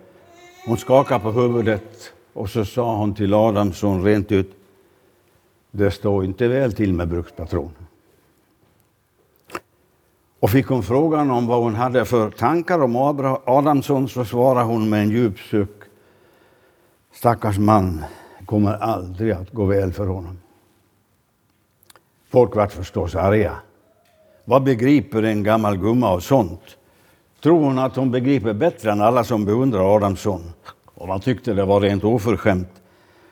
Hon 0.67 0.77
skakade 0.77 1.21
på 1.21 1.31
huvudet 1.33 2.13
och 2.33 2.51
så 2.51 2.65
sa 2.65 2.97
hon 2.97 3.15
till 3.15 3.35
Adamsson 3.35 4.05
rent 4.05 4.33
ut, 4.33 4.57
det 5.71 5.91
står 5.91 6.25
inte 6.25 6.49
väl 6.49 6.73
till 6.73 6.95
med 6.95 7.09
brukspatron. 7.09 7.71
Och 10.41 10.51
fick 10.51 10.67
hon 10.67 10.83
frågan 10.83 11.31
om 11.31 11.47
vad 11.47 11.63
hon 11.63 11.75
hade 11.75 12.05
för 12.05 12.31
tankar 12.31 12.83
om 12.83 12.97
Adamsson 13.45 14.09
så 14.09 14.25
svarade 14.25 14.65
hon 14.65 14.89
med 14.89 15.03
en 15.03 15.11
djup 15.11 15.39
suck. 15.39 15.83
Stackars 17.13 17.59
man 17.59 18.05
kommer 18.47 18.75
aldrig 18.75 19.33
att 19.33 19.51
gå 19.51 19.65
väl 19.65 19.93
för 19.93 20.07
honom. 20.07 20.39
Folk 22.31 22.57
vart 22.57 22.73
förstås 22.73 23.15
arga. 23.15 23.57
Vad 24.45 24.63
begriper 24.63 25.23
en 25.23 25.43
gammal 25.43 25.77
gumma 25.77 26.09
av 26.09 26.21
sånt? 26.21 26.77
Tror 27.43 27.61
hon 27.61 27.79
att 27.79 27.97
hon 27.97 28.11
begriper 28.11 28.53
bättre 28.53 28.93
än 28.93 29.01
alla 29.01 29.25
som 29.25 29.45
beundrar 29.45 29.97
Adamsson? 29.97 30.53
Och 31.01 31.09
man 31.09 31.21
tyckte 31.21 31.53
det 31.53 31.65
var 31.65 31.81
rent 31.81 32.05
oförskämt. 32.05 32.83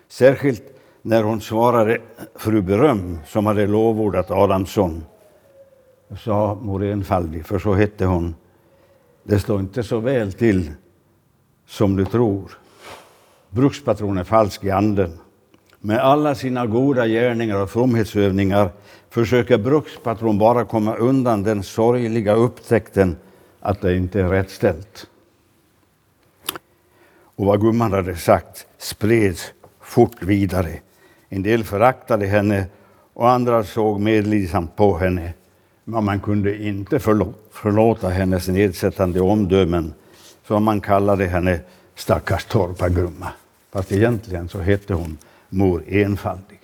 Särskilt 0.09 0.63
när 1.03 1.23
hon 1.23 1.41
svarade 1.41 1.99
fru 2.35 2.63
Beröm 2.63 3.19
som 3.27 3.47
hade 3.47 3.67
lovordat 3.67 4.31
Adamsson. 4.31 5.05
Sa 6.25 6.59
mor 6.63 6.85
Enfaldig, 6.85 7.47
för 7.47 7.59
så 7.59 7.75
hette 7.75 8.05
hon. 8.05 8.35
Det 9.23 9.39
står 9.39 9.61
inte 9.61 9.83
så 9.83 9.99
väl 9.99 10.33
till 10.33 10.71
som 11.67 11.97
du 11.97 12.05
tror. 12.05 12.59
Brukspatron 13.51 14.19
är 14.19 14.25
falsk 14.25 14.65
i 14.65 14.71
anden. 14.71 15.19
Med 15.81 15.99
alla 15.99 16.35
sina 16.35 16.67
goda 16.67 17.07
gärningar 17.07 17.63
och 17.63 17.71
fromhetsövningar 17.71 18.71
försöker 19.11 19.59
brukspatron 19.59 20.39
bara 20.39 20.65
komma 20.65 20.97
undan 20.97 21.43
den 21.43 21.63
sorgliga 21.63 22.35
upptäckten 22.35 23.17
att 23.61 23.81
det 23.81 23.97
inte 23.97 24.21
är 24.21 24.29
rätt 24.29 24.51
ställt 24.51 25.07
och 27.39 27.47
vad 27.47 27.61
gumman 27.61 27.93
hade 27.93 28.17
sagt 28.17 28.67
spreds 28.79 29.53
fort 29.81 30.23
vidare. 30.23 30.79
En 31.29 31.43
del 31.43 31.65
föraktade 31.65 32.27
henne 32.27 32.67
och 33.15 33.31
andra 33.31 33.65
såg 33.65 34.01
medlidsamt 34.01 34.77
på 34.77 34.99
henne. 34.99 35.33
Men 35.85 36.05
man 36.05 36.21
kunde 36.21 36.63
inte 36.63 36.99
förlåta 37.51 38.09
hennes 38.09 38.49
nedsättande 38.49 39.21
omdömen, 39.21 39.95
så 40.47 40.61
man 40.61 40.81
kallade 40.81 41.27
henne 41.27 41.61
stackars 41.95 42.45
torpargumma. 42.45 43.29
Fast 43.73 43.93
egentligen 43.93 44.49
så 44.49 44.59
hette 44.59 44.95
hon 44.95 45.19
mor 45.49 45.85
enfaldig. 45.89 46.61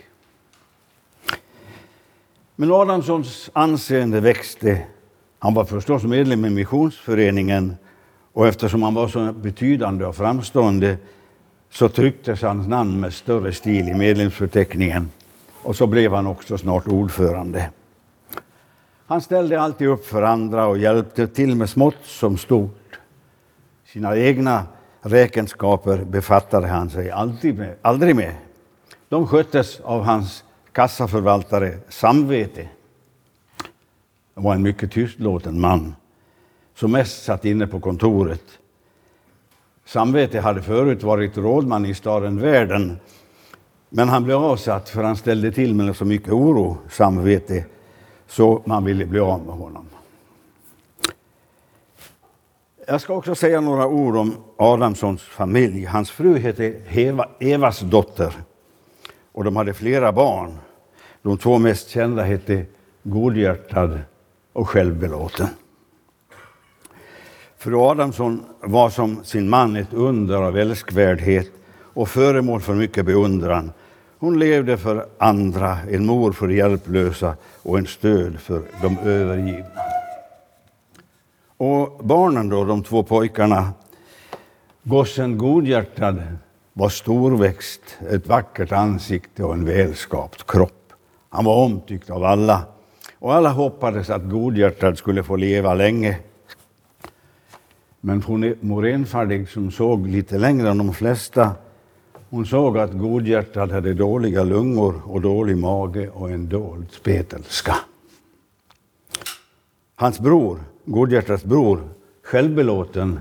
Men 2.56 2.72
Adamssons 2.72 3.50
anseende 3.52 4.20
växte. 4.20 4.82
Han 5.38 5.54
var 5.54 5.64
förstås 5.64 6.02
medlem 6.02 6.44
i 6.44 6.50
missionsföreningen 6.50 7.76
och 8.34 8.46
eftersom 8.46 8.82
han 8.82 8.94
var 8.94 9.08
så 9.08 9.32
betydande 9.32 10.04
och 10.06 10.16
framstående 10.16 10.96
så 11.70 11.88
trycktes 11.88 12.42
hans 12.42 12.66
namn 12.66 13.00
med 13.00 13.12
större 13.12 13.52
stil 13.52 13.88
i 13.88 13.94
medlemsförteckningen. 13.94 15.10
Och 15.62 15.76
så 15.76 15.86
blev 15.86 16.12
han 16.12 16.26
också 16.26 16.58
snart 16.58 16.88
ordförande. 16.88 17.70
Han 19.06 19.20
ställde 19.20 19.60
alltid 19.60 19.88
upp 19.88 20.06
för 20.06 20.22
andra 20.22 20.66
och 20.66 20.78
hjälpte 20.78 21.26
till 21.26 21.56
med 21.56 21.70
smått 21.70 22.04
som 22.04 22.38
stort. 22.38 22.98
Sina 23.86 24.16
egna 24.16 24.66
räkenskaper 25.00 26.04
befattade 26.04 26.66
han 26.66 26.90
sig 26.90 27.10
alltid 27.10 27.58
med, 27.58 27.74
aldrig 27.82 28.16
med. 28.16 28.34
De 29.08 29.26
sköttes 29.26 29.80
av 29.80 30.02
hans 30.02 30.44
kassaförvaltare 30.72 31.78
Samvete. 31.88 32.68
Han 34.34 34.44
var 34.44 34.54
en 34.54 34.62
mycket 34.62 34.92
tystlåten 34.92 35.60
man 35.60 35.94
som 36.74 36.92
mest 36.92 37.24
satt 37.24 37.44
inne 37.44 37.66
på 37.66 37.80
kontoret. 37.80 38.44
Samvete 39.84 40.40
hade 40.40 40.62
förut 40.62 41.02
varit 41.02 41.36
rådman 41.36 41.86
i 41.86 41.94
staden 41.94 42.40
Världen, 42.40 42.96
men 43.88 44.08
han 44.08 44.24
blev 44.24 44.36
avsatt 44.36 44.88
för 44.88 45.02
han 45.02 45.16
ställde 45.16 45.52
till 45.52 45.74
med 45.74 45.96
så 45.96 46.04
mycket 46.04 46.32
oro, 46.32 46.78
Samvete, 46.90 47.64
så 48.26 48.62
man 48.64 48.84
ville 48.84 49.06
bli 49.06 49.20
av 49.20 49.46
med 49.46 49.54
honom. 49.54 49.86
Jag 52.86 53.00
ska 53.00 53.14
också 53.14 53.34
säga 53.34 53.60
några 53.60 53.86
ord 53.86 54.16
om 54.16 54.34
Adamssons 54.56 55.22
familj. 55.22 55.84
Hans 55.84 56.10
fru 56.10 56.38
hette 56.38 56.80
Eva, 56.88 57.28
Evas 57.40 57.80
dotter 57.80 58.34
och 59.32 59.44
de 59.44 59.56
hade 59.56 59.74
flera 59.74 60.12
barn. 60.12 60.58
De 61.22 61.38
två 61.38 61.58
mest 61.58 61.88
kända 61.88 62.22
hette 62.22 62.66
Godhjärtad 63.02 64.00
och 64.52 64.68
Självbelåten. 64.68 65.48
Fru 67.64 67.76
Adamsson 67.76 68.44
var 68.61 68.90
som 68.90 69.25
sin 69.25 69.49
man 69.49 69.76
ett 69.76 69.92
under 69.92 70.37
av 70.37 70.59
älskvärdhet 70.59 71.50
och 71.94 72.09
föremål 72.09 72.61
för 72.61 72.75
mycket 72.75 73.06
beundran. 73.06 73.73
Hon 74.18 74.38
levde 74.38 74.76
för 74.76 75.06
andra, 75.18 75.78
en 75.90 76.06
mor 76.06 76.33
för 76.33 76.49
hjälplösa 76.49 77.37
och 77.62 77.78
en 77.78 77.87
stöd 77.87 78.40
för 78.40 78.62
de 78.83 78.99
övergivna. 78.99 79.80
Och 81.56 82.04
barnen 82.04 82.49
då, 82.49 82.64
de 82.64 82.83
två 82.83 83.02
pojkarna, 83.02 83.73
gossen 84.83 85.38
Godhjärtad 85.38 86.23
var 86.73 86.88
storväxt, 86.88 87.99
ett 88.11 88.26
vackert 88.26 88.73
ansikte 88.73 89.44
och 89.44 89.54
en 89.54 89.64
välskapt 89.64 90.47
kropp. 90.47 90.92
Han 91.28 91.44
var 91.44 91.64
omtyckt 91.64 92.11
av 92.11 92.25
alla 92.25 92.62
och 93.18 93.35
alla 93.35 93.49
hoppades 93.49 94.11
att 94.11 94.30
Godhjärtad 94.30 94.99
skulle 94.99 95.23
få 95.23 95.37
leva 95.37 95.75
länge 95.75 96.18
men 98.04 98.23
mor 98.61 98.87
Enfaldig 98.87 99.49
som 99.49 99.70
såg 99.70 100.06
lite 100.06 100.38
längre 100.38 100.70
än 100.70 100.78
de 100.78 100.94
flesta, 100.94 101.50
hon 102.30 102.46
såg 102.46 102.78
att 102.78 102.92
Godhjärtad 102.92 103.73
hade 103.73 103.94
dåliga 103.94 104.44
lungor 104.44 105.02
och 105.04 105.20
dålig 105.20 105.56
mage 105.56 106.08
och 106.08 106.30
en 106.30 106.49
dold 106.49 106.87
spetälska. 106.92 107.76
Hans 109.94 110.20
bror, 110.20 110.61
Godhjärtads 110.84 111.44
bror, 111.44 111.88
självbelåten, 112.23 113.20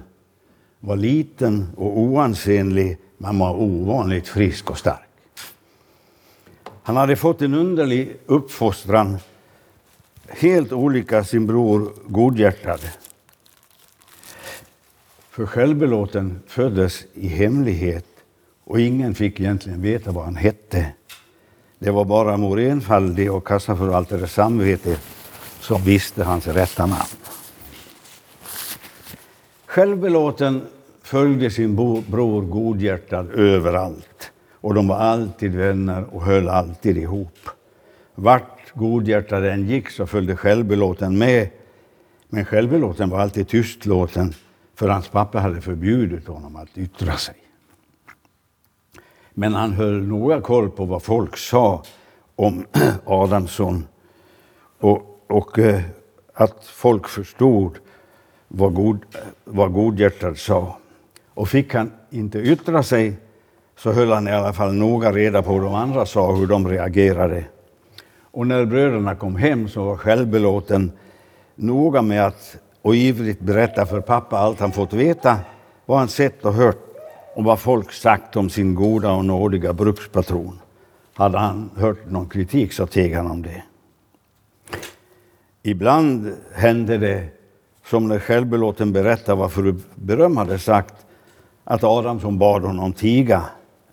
var 0.79 0.95
liten 0.95 1.67
och 1.77 1.99
oansenlig, 1.99 2.97
men 3.17 3.39
var 3.39 3.55
ovanligt 3.55 4.27
frisk 4.27 4.69
och 4.69 4.77
stark. 4.77 5.09
Han 6.83 6.95
hade 6.95 7.15
fått 7.15 7.41
en 7.41 7.53
underlig 7.53 8.17
uppfostran, 8.25 9.17
helt 10.27 10.71
olika 10.71 11.23
sin 11.23 11.47
bror 11.47 11.91
Godhjärtad. 12.07 12.79
För 15.33 15.45
självbelåten 15.45 16.39
föddes 16.47 17.05
i 17.13 17.27
hemlighet 17.27 18.05
och 18.63 18.79
ingen 18.79 19.15
fick 19.15 19.39
egentligen 19.39 19.81
veta 19.81 20.11
vad 20.11 20.25
han 20.25 20.35
hette. 20.35 20.93
Det 21.79 21.91
var 21.91 22.05
bara 22.05 22.37
mor 22.37 22.59
Enfaldig 22.59 23.31
och 23.31 23.47
kassaförvaltare 23.47 24.27
Samvete 24.27 24.97
som 25.59 25.81
visste 25.81 26.23
hans 26.23 26.47
rätta 26.47 26.85
namn. 26.85 27.17
Självbelåten 29.65 30.61
följde 31.01 31.51
sin 31.51 31.75
bror 32.09 32.41
godhjärtad 32.41 33.31
överallt 33.31 34.31
och 34.53 34.73
de 34.73 34.87
var 34.87 34.97
alltid 34.97 35.55
vänner 35.55 36.05
och 36.15 36.23
höll 36.23 36.49
alltid 36.49 36.97
ihop. 36.97 37.49
Vart 38.15 38.73
godhjärtad 38.73 39.45
än 39.45 39.67
gick 39.67 39.89
så 39.89 40.07
följde 40.07 40.35
självbelåten 40.35 41.17
med, 41.17 41.49
men 42.29 42.45
självbelåten 42.45 43.09
var 43.09 43.19
alltid 43.19 43.47
tystlåten 43.47 44.33
för 44.75 44.89
hans 44.89 45.07
pappa 45.07 45.39
hade 45.39 45.61
förbjudit 45.61 46.27
honom 46.27 46.55
att 46.55 46.77
yttra 46.77 47.17
sig. 47.17 47.35
Men 49.33 49.53
han 49.53 49.73
höll 49.73 50.07
noga 50.07 50.41
koll 50.41 50.69
på 50.69 50.85
vad 50.85 51.03
folk 51.03 51.37
sa 51.37 51.83
om 52.35 52.65
Adamsson 53.05 53.87
och, 54.79 55.23
och 55.27 55.59
eh, 55.59 55.81
att 56.33 56.65
folk 56.65 57.07
förstod 57.07 57.77
vad, 58.47 58.73
god, 58.73 59.05
vad 59.43 59.73
Godhjärtad 59.73 60.37
sa. 60.37 60.77
Och 61.33 61.49
fick 61.49 61.73
han 61.73 61.91
inte 62.09 62.39
yttra 62.39 62.83
sig 62.83 63.17
så 63.77 63.91
höll 63.91 64.11
han 64.11 64.27
i 64.27 64.31
alla 64.31 64.53
fall 64.53 64.73
noga 64.73 65.11
reda 65.11 65.43
på 65.43 65.53
hur 65.53 65.61
de 65.61 65.75
andra 65.75 66.05
sa 66.05 66.35
hur 66.35 66.47
de 66.47 66.67
reagerade. 66.67 67.45
Och 68.21 68.47
när 68.47 68.65
bröderna 68.65 69.15
kom 69.15 69.35
hem 69.35 69.67
så 69.67 69.83
var 69.83 69.97
självbelåten 69.97 70.91
noga 71.55 72.01
med 72.01 72.25
att 72.25 72.57
och 72.83 72.95
ivrigt 72.95 73.39
berättade 73.39 73.87
för 73.87 74.01
pappa 74.01 74.37
allt 74.37 74.59
han 74.59 74.71
fått 74.71 74.93
veta, 74.93 75.37
vad 75.85 75.99
han 75.99 76.07
sett 76.07 76.45
och 76.45 76.53
hört 76.53 76.85
och 77.35 77.43
vad 77.43 77.59
folk 77.59 77.91
sagt 77.91 78.35
om 78.35 78.49
sin 78.49 78.75
goda 78.75 79.11
och 79.11 79.25
nådiga 79.25 79.73
brukspatron. 79.73 80.59
Hade 81.13 81.37
han 81.37 81.69
hört 81.75 82.09
någon 82.09 82.29
kritik 82.29 82.73
så 82.73 82.87
teg 82.87 83.15
han 83.15 83.31
om 83.31 83.41
det. 83.41 83.63
Ibland 85.63 86.33
hände 86.53 86.97
det, 86.97 87.27
som 87.85 88.07
när 88.07 88.19
självbelåten 88.19 88.93
berättade 88.93 89.39
vad 89.39 89.51
fru 89.51 89.75
Beröm 89.95 90.37
hade 90.37 90.59
sagt, 90.59 90.95
att 91.63 91.83
Adamsson 91.83 92.37
bad 92.37 92.61
honom 92.61 92.93
tiga. 92.93 93.43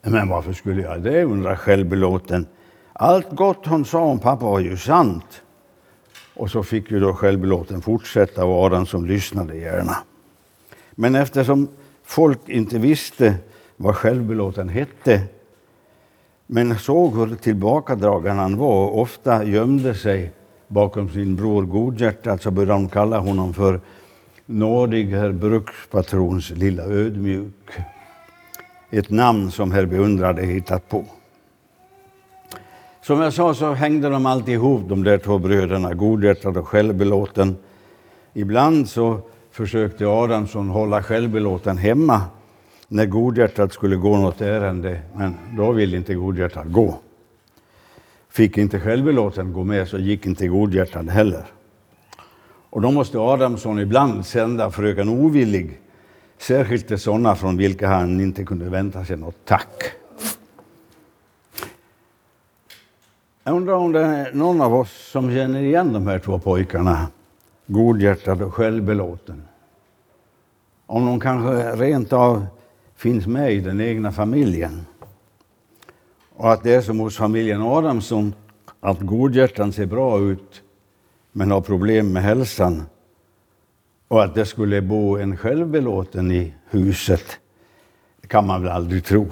Men 0.03 0.29
varför 0.29 0.53
skulle 0.53 0.83
jag 0.83 1.03
det, 1.03 1.25
undrar 1.25 1.57
självbelåten. 1.57 2.47
Allt 2.93 3.31
gott 3.31 3.67
hon 3.67 3.85
sa 3.85 4.01
om 4.01 4.19
pappa 4.19 4.45
var 4.45 4.61
ju 4.61 4.77
sant. 4.77 5.43
Och 6.35 6.51
så 6.51 6.63
fick 6.63 6.91
ju 6.91 7.01
då 7.01 7.15
självbelåten 7.15 7.83
fortsätta 7.83 8.45
och 8.45 8.89
som 8.89 9.07
lyssnade 9.07 9.57
gärna. 9.57 9.97
Men 10.91 11.15
eftersom 11.15 11.69
folk 12.05 12.49
inte 12.49 12.79
visste 12.79 13.35
vad 13.77 13.97
självbelåten 13.97 14.69
hette 14.69 15.23
men 16.53 16.79
såg 16.79 17.17
hur 17.17 17.37
tillbakadragen 17.37 18.39
han 18.39 18.57
var 18.57 18.87
och 18.87 19.01
ofta 19.01 19.45
gömde 19.45 19.95
sig 19.95 20.33
bakom 20.69 21.09
sin 21.09 21.37
bror 21.37 21.63
Godhjärtat 21.63 22.43
så 22.43 22.51
började 22.51 22.73
de 22.73 22.89
kalla 22.89 23.19
honom 23.19 23.55
för 23.55 23.81
nådig 24.47 25.11
herr 25.11 25.33
brukspatrons 25.33 26.51
lilla 26.51 26.83
ödmjuk. 26.83 27.71
Ett 28.91 29.11
namn 29.11 29.51
som 29.51 29.73
herr 29.73 29.87
beundrade 29.87 30.43
hittat 30.43 30.89
på. 30.89 31.05
Som 33.03 33.21
jag 33.21 33.33
sa 33.33 33.55
så 33.55 33.73
hängde 33.73 34.09
de 34.09 34.27
alltid 34.27 34.55
ihop, 34.55 34.89
de 34.89 35.05
där 35.05 35.19
två 35.19 35.39
bröderna, 35.39 35.95
godhjärtad 35.95 36.57
och 36.57 36.69
självbelåten. 36.69 37.57
Ibland 38.33 38.89
så 38.89 39.21
försökte 39.51 40.07
Adamsson 40.07 40.69
hålla 40.69 41.03
självbelåten 41.03 41.79
hemma 41.79 42.23
när 42.89 43.07
Godhjärtat 43.07 43.73
skulle 43.73 43.97
gå 43.97 44.17
något 44.17 44.41
ärende, 44.41 45.01
men 45.17 45.35
då 45.57 45.73
ville 45.73 45.97
inte 45.97 46.15
Godhjärtat 46.15 46.67
gå. 46.67 46.99
Fick 48.29 48.59
inte 48.59 48.81
självbelåten 48.81 49.53
gå 49.53 49.65
med 49.65 49.89
så 49.89 49.99
gick 49.99 50.27
inte 50.27 50.49
Godhjärtat 50.49 51.09
heller. 51.09 51.45
Och 52.71 52.81
då 52.81 52.91
måste 52.91 53.19
Adamsson 53.19 53.79
ibland 53.79 54.27
sända 54.27 54.71
fröken 54.71 55.09
Ovillig, 55.09 55.81
särskilt 56.39 56.89
till 56.89 56.99
sådana 56.99 57.37
från 57.37 57.57
vilka 57.57 57.89
han 57.89 58.21
inte 58.21 58.45
kunde 58.45 58.65
vänta 58.65 59.05
sig 59.05 59.17
något 59.17 59.45
tack. 59.45 60.00
Jag 63.45 63.57
undrar 63.57 63.75
om 63.75 63.93
det 63.93 64.01
är 64.01 64.33
någon 64.33 64.61
av 64.61 64.75
oss 64.75 65.11
som 65.11 65.31
känner 65.35 65.61
igen 65.61 65.93
de 65.93 66.07
här 66.07 66.19
två 66.19 66.39
pojkarna, 66.39 67.09
godhjärtad 67.67 68.43
och 68.43 68.55
självbelåten. 68.55 69.43
Om 70.87 71.07
de 71.07 71.21
kanske 71.21 71.77
rent 71.77 72.13
av 72.13 72.47
finns 72.97 73.27
med 73.27 73.53
i 73.53 73.61
den 73.61 73.81
egna 73.81 74.13
familjen. 74.13 74.87
Och 76.37 76.53
att 76.53 76.63
det 76.63 76.75
är 76.75 76.81
som 76.81 76.99
hos 76.99 77.17
familjen 77.17 77.63
Adamsson, 77.63 78.35
att 78.81 79.01
godhjärtan 79.01 79.73
ser 79.73 79.87
bra 79.87 80.19
ut 80.21 80.63
men 81.33 81.51
har 81.51 81.61
problem 81.61 82.13
med 82.13 82.23
hälsan. 82.23 82.83
Och 84.09 84.25
att 84.25 84.35
det 84.35 84.47
skulle 84.47 84.83
bo 84.83 85.17
en 85.17 85.37
självbelåten 85.37 86.31
i 86.31 86.55
huset, 86.71 87.39
det 88.21 88.29
kan 88.29 88.47
man 88.47 88.63
väl 88.63 88.73
aldrig 88.73 89.05
tro. 89.05 89.27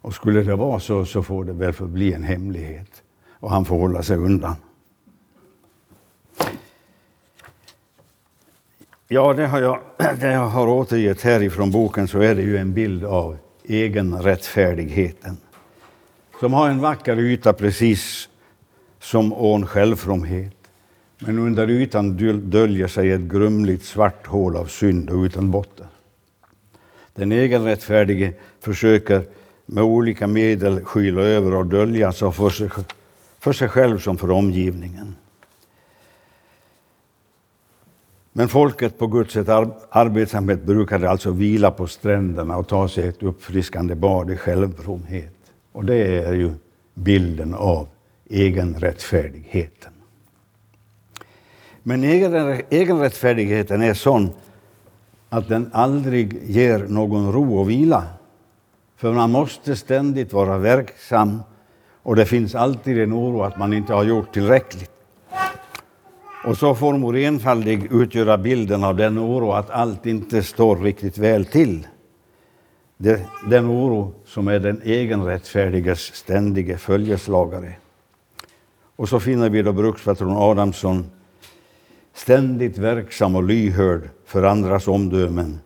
Och 0.00 0.14
skulle 0.14 0.42
det 0.42 0.56
vara 0.56 0.80
så, 0.80 1.04
så 1.04 1.22
får 1.22 1.44
det 1.44 1.52
väl 1.52 1.72
förbli 1.72 2.12
en 2.12 2.22
hemlighet. 2.22 3.02
Och 3.30 3.50
han 3.50 3.64
får 3.64 3.78
hålla 3.78 4.02
sig 4.02 4.16
undan. 4.16 4.56
Ja, 9.08 9.32
det 9.32 9.46
har 9.46 9.60
jag, 9.60 9.80
det 10.20 10.32
jag 10.32 10.46
har 10.46 10.68
återgett 10.68 11.22
härifrån 11.22 11.70
boken 11.70 12.08
så 12.08 12.20
är 12.20 12.34
det 12.34 12.42
ju 12.42 12.56
en 12.56 12.74
bild 12.74 13.04
av 13.04 13.36
egenrättfärdigheten. 13.64 15.36
Som 16.40 16.52
har 16.52 16.68
en 16.68 16.80
vacker 16.80 17.18
yta 17.18 17.52
precis 17.52 18.28
som 19.00 19.32
ån 19.32 19.66
självfromhet. 19.66 20.54
Men 21.18 21.38
under 21.38 21.70
ytan 21.70 22.16
döljer 22.50 22.86
sig 22.86 23.12
ett 23.12 23.20
grumligt 23.20 23.84
svart 23.84 24.26
hål 24.26 24.56
av 24.56 24.66
synd 24.66 25.10
och 25.10 25.22
utan 25.22 25.50
botten. 25.50 25.86
Den 27.14 27.32
egenrättfärdige 27.32 28.32
försöker 28.60 29.24
med 29.72 29.84
olika 29.84 30.26
medel 30.26 30.84
skyla 30.84 31.22
över 31.22 31.54
och 31.54 31.66
dölja 31.66 32.12
sig 32.12 32.32
för 32.32 32.50
sig, 32.50 32.70
för 33.38 33.52
sig 33.52 33.68
själv 33.68 33.98
som 33.98 34.18
för 34.18 34.30
omgivningen. 34.30 35.16
Men 38.32 38.48
folket 38.48 38.98
på 38.98 39.06
Guds 39.06 39.36
arbetsamhet 39.36 40.62
brukade 40.62 41.10
alltså 41.10 41.30
vila 41.30 41.70
på 41.70 41.86
stränderna 41.86 42.56
och 42.56 42.68
ta 42.68 42.88
sig 42.88 43.08
ett 43.08 43.22
uppfriskande 43.22 43.94
bad 43.94 44.30
i 44.30 44.36
självromhet. 44.36 45.36
Och 45.72 45.84
det 45.84 46.24
är 46.24 46.32
ju 46.32 46.52
bilden 46.94 47.54
av 47.54 47.88
egenrättfärdigheten. 48.28 49.92
Men 51.82 52.04
egenrättfärdigheten 52.04 53.82
är 53.82 53.94
sån 53.94 54.30
att 55.28 55.48
den 55.48 55.70
aldrig 55.72 56.38
ger 56.42 56.78
någon 56.88 57.32
ro 57.32 57.58
och 57.58 57.70
vila. 57.70 58.06
För 59.00 59.12
man 59.12 59.30
måste 59.30 59.76
ständigt 59.76 60.32
vara 60.32 60.58
verksam 60.58 61.42
och 62.02 62.16
det 62.16 62.26
finns 62.26 62.54
alltid 62.54 62.98
en 62.98 63.12
oro 63.12 63.42
att 63.42 63.58
man 63.58 63.72
inte 63.72 63.92
har 63.92 64.04
gjort 64.04 64.32
tillräckligt. 64.32 64.90
Och 66.44 66.56
så 66.56 66.74
får 66.74 66.98
mor 66.98 67.16
enfaldig 67.16 67.92
utgöra 67.92 68.38
bilden 68.38 68.84
av 68.84 68.96
den 68.96 69.18
oro 69.18 69.52
att 69.52 69.70
allt 69.70 70.06
inte 70.06 70.42
står 70.42 70.76
riktigt 70.76 71.18
väl 71.18 71.44
till. 71.44 71.86
Den 73.48 73.70
oro 73.70 74.14
som 74.26 74.48
är 74.48 74.58
den 74.58 74.82
egenrättfärdiges 74.84 76.00
ständige 76.00 76.78
följeslagare. 76.78 77.72
Och 78.96 79.08
så 79.08 79.20
finner 79.20 79.50
vi 79.50 79.62
då 79.62 79.72
brukspatron 79.72 80.36
Adamsson 80.36 81.10
ständigt 82.14 82.78
verksam 82.78 83.36
och 83.36 83.44
lyhörd 83.44 84.08
för 84.26 84.42
andras 84.42 84.88
omdömen, 84.88 85.58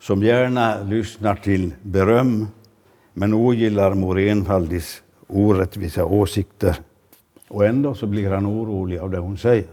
som 0.00 0.22
gärna 0.22 0.82
lyssnar 0.82 1.34
till 1.34 1.74
beröm 1.82 2.46
men 3.14 3.34
ogillar 3.34 3.94
mor 3.94 4.18
enfaldigs 4.18 5.02
orättvisa 5.26 6.04
åsikter. 6.04 6.76
Och 7.48 7.66
ändå 7.66 7.94
så 7.94 8.06
blir 8.06 8.30
han 8.30 8.46
orolig 8.46 8.98
av 8.98 9.10
det 9.10 9.18
hon 9.18 9.38
säger. 9.38 9.66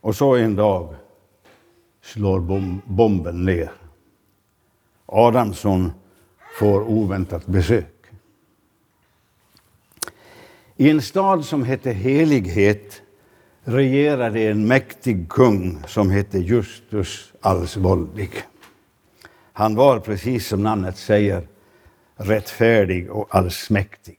Och 0.00 0.16
så 0.16 0.36
en 0.36 0.56
dag 0.56 0.94
slår 2.02 2.40
bomben 2.86 3.44
ner. 3.44 3.72
Adamsson 5.06 5.92
får 6.58 6.80
oväntat 6.80 7.46
besök. 7.46 7.86
I 10.76 10.90
en 10.90 11.02
stad 11.02 11.44
som 11.44 11.62
hette 11.62 11.90
Helighet 11.90 13.02
regerade 13.64 14.40
en 14.40 14.66
mäktig 14.66 15.28
kung 15.28 15.82
som 15.86 16.10
hette 16.10 16.38
Justus 16.38 17.32
allsvåldig. 17.40 18.30
Han 19.56 19.74
var, 19.74 20.00
precis 20.00 20.46
som 20.46 20.62
namnet 20.62 20.96
säger, 20.96 21.48
rättfärdig 22.16 23.10
och 23.10 23.34
allsmäktig. 23.34 24.18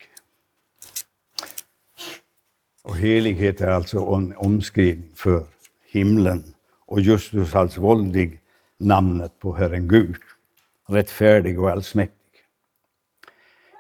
Och 2.84 2.98
helighet 2.98 3.62
är 3.62 3.68
alltså 3.68 3.98
en 3.98 4.34
omskrivning 4.38 5.12
för 5.16 5.46
himlen 5.92 6.44
och 6.86 7.00
Justus 7.00 7.56
allsvåldig 7.56 8.40
namnet 8.80 9.40
på 9.40 9.56
Herren 9.56 9.88
Gud, 9.88 10.16
rättfärdig 10.88 11.60
och 11.60 11.70
allsmäktig. 11.70 12.40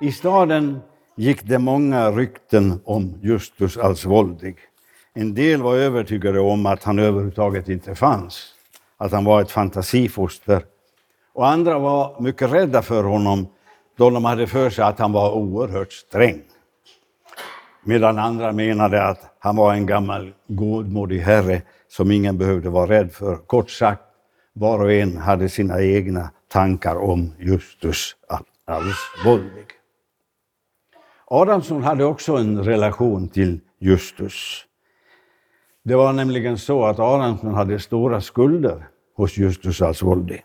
I 0.01 0.11
staden 0.11 0.79
gick 1.15 1.43
det 1.43 1.59
många 1.59 2.11
rykten 2.11 2.81
om 2.85 3.19
Justus 3.21 3.77
allsvåldig. 3.77 4.57
En 5.13 5.33
del 5.33 5.61
var 5.61 5.75
övertygade 5.75 6.39
om 6.39 6.65
att 6.65 6.83
han 6.83 6.99
överhuvudtaget 6.99 7.69
inte 7.69 7.95
fanns, 7.95 8.53
att 8.97 9.11
han 9.11 9.25
var 9.25 9.41
ett 9.41 9.51
fantasifoster. 9.51 10.65
Och 11.35 11.47
andra 11.47 11.79
var 11.79 12.21
mycket 12.21 12.51
rädda 12.51 12.81
för 12.81 13.03
honom 13.03 13.47
då 13.97 14.09
de 14.09 14.25
hade 14.25 14.47
för 14.47 14.69
sig 14.69 14.83
att 14.83 14.99
han 14.99 15.11
var 15.11 15.31
oerhört 15.31 15.93
sträng. 15.93 16.41
Medan 17.83 18.19
andra 18.19 18.51
menade 18.51 19.03
att 19.03 19.35
han 19.39 19.55
var 19.55 19.73
en 19.73 19.85
gammal 19.85 20.33
godmodig 20.47 21.19
herre 21.19 21.61
som 21.87 22.11
ingen 22.11 22.37
behövde 22.37 22.69
vara 22.69 22.89
rädd 22.89 23.11
för. 23.11 23.35
Kort 23.35 23.69
sagt, 23.69 24.01
var 24.53 24.79
och 24.79 24.91
en 24.91 25.17
hade 25.17 25.49
sina 25.49 25.81
egna 25.81 26.29
tankar 26.47 26.95
om 26.95 27.33
Justus 27.39 28.15
arvsvåldig. 28.65 29.65
Adamsson 31.25 31.83
hade 31.83 32.05
också 32.05 32.35
en 32.35 32.63
relation 32.63 33.29
till 33.29 33.59
Justus. 33.79 34.65
Det 35.83 35.95
var 35.95 36.13
nämligen 36.13 36.57
så 36.57 36.85
att 36.85 36.99
Adamsson 36.99 37.53
hade 37.53 37.79
stora 37.79 38.21
skulder 38.21 38.87
hos 39.15 39.37
Justus 39.37 39.81
Alsvoldi. 39.81 40.41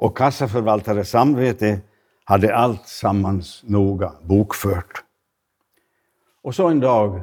Och 0.00 0.16
kassaförvaltare 0.16 1.04
Samvete 1.04 1.80
hade 2.24 2.56
allt 2.56 2.88
sammans 2.88 3.62
noga 3.66 4.12
bokfört. 4.22 5.04
Och 6.42 6.54
så 6.54 6.68
en 6.68 6.80
dag 6.80 7.22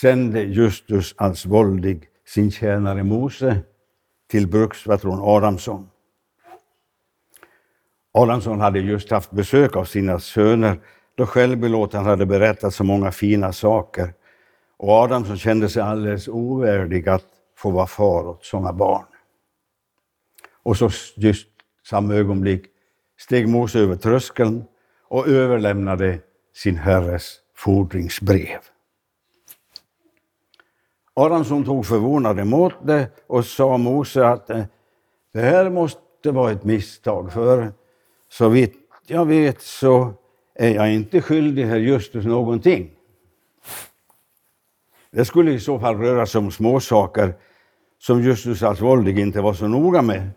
sände 0.00 0.42
Justus 0.42 1.14
Alsvoldig 1.18 2.08
sin 2.26 2.50
tjänare 2.50 3.02
Mose 3.02 3.60
till 4.30 4.48
brukspatron 4.48 5.20
Adamsson. 5.22 5.90
Adamsson 8.12 8.60
hade 8.60 8.78
just 8.78 9.10
haft 9.10 9.30
besök 9.30 9.76
av 9.76 9.84
sina 9.84 10.18
söner 10.18 10.80
då 11.14 11.26
självbelåten 11.26 12.04
hade 12.04 12.26
berättat 12.26 12.74
så 12.74 12.84
många 12.84 13.12
fina 13.12 13.52
saker 13.52 14.14
och 14.76 14.90
Adamsson 14.90 15.38
kände 15.38 15.68
sig 15.68 15.82
alldeles 15.82 16.28
ovärdig 16.28 17.08
att 17.08 17.26
få 17.56 17.70
vara 17.70 17.86
far 17.86 18.28
åt 18.28 18.44
sådana 18.44 18.72
barn. 18.72 19.04
Och 20.62 20.76
så 20.76 20.90
just 21.16 21.51
samma 21.86 22.14
ögonblick 22.14 22.64
steg 23.18 23.48
Mose 23.48 23.78
över 23.78 23.96
tröskeln 23.96 24.64
och 25.08 25.28
överlämnade 25.28 26.18
sin 26.54 26.76
herres 26.76 27.38
fordringsbrev. 27.56 28.58
Adamsson 31.14 31.64
tog 31.64 31.86
förvånad 31.86 32.40
emot 32.40 32.74
det 32.82 33.08
och 33.26 33.44
sa 33.44 33.76
Mose 33.76 34.26
att 34.26 34.50
eh, 34.50 34.64
det 35.32 35.40
här 35.40 35.70
måste 35.70 36.30
vara 36.30 36.52
ett 36.52 36.64
misstag, 36.64 37.32
för 37.32 37.72
så 38.28 38.48
vitt 38.48 38.74
jag 39.06 39.26
vet 39.26 39.60
så 39.60 40.14
är 40.54 40.74
jag 40.74 40.94
inte 40.94 41.20
skyldig 41.20 41.64
herr 41.64 41.78
Justus 41.78 42.24
någonting. 42.24 42.90
Det 45.10 45.24
skulle 45.24 45.52
i 45.52 45.60
så 45.60 45.78
fall 45.78 45.96
röra 45.96 46.26
sig 46.26 46.38
om 46.38 46.50
småsaker 46.50 47.34
som 47.98 48.22
Justus 48.22 48.62
alls 48.62 48.80
våldig 48.80 49.18
inte 49.18 49.40
var 49.40 49.54
så 49.54 49.68
noga 49.68 50.02
med. 50.02 50.30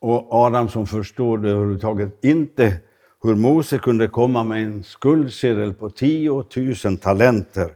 Och 0.00 0.34
Adamsson 0.34 0.86
förstod 0.86 1.46
överhuvudtaget 1.46 2.24
inte 2.24 2.76
hur 3.22 3.34
Mose 3.34 3.78
kunde 3.78 4.08
komma 4.08 4.44
med 4.44 4.62
en 4.62 4.84
skuldsedel 4.84 5.74
på 5.74 5.90
10 5.90 6.44
000 6.84 6.98
talenter 6.98 7.70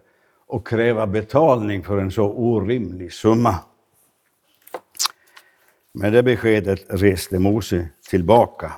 och 0.46 0.66
kräva 0.66 1.06
betalning 1.06 1.84
för 1.84 1.98
en 1.98 2.10
så 2.10 2.24
orimlig 2.24 3.12
summa. 3.12 3.54
Med 5.92 6.12
det 6.12 6.22
beskedet 6.22 6.84
reste 6.88 7.38
Mose 7.38 7.88
tillbaka. 8.10 8.72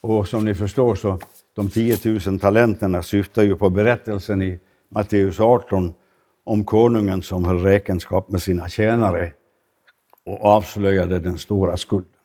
Och 0.00 0.28
som 0.28 0.44
ni 0.44 0.54
förstår 0.54 0.94
så 0.94 1.18
de 1.54 1.70
10 1.70 1.98
000 2.26 2.40
talenterna 2.40 3.02
syftar 3.02 3.42
ju 3.42 3.56
på 3.56 3.70
berättelsen 3.70 4.42
i 4.42 4.60
Matteus 4.88 5.40
18 5.40 5.94
om 6.44 6.64
konungen 6.64 7.22
som 7.22 7.44
höll 7.44 7.62
räkenskap 7.62 8.28
med 8.28 8.42
sina 8.42 8.68
tjänare 8.68 9.32
och 10.24 10.44
avslöjade 10.44 11.18
den 11.18 11.38
stora 11.38 11.76
skulden. 11.76 12.17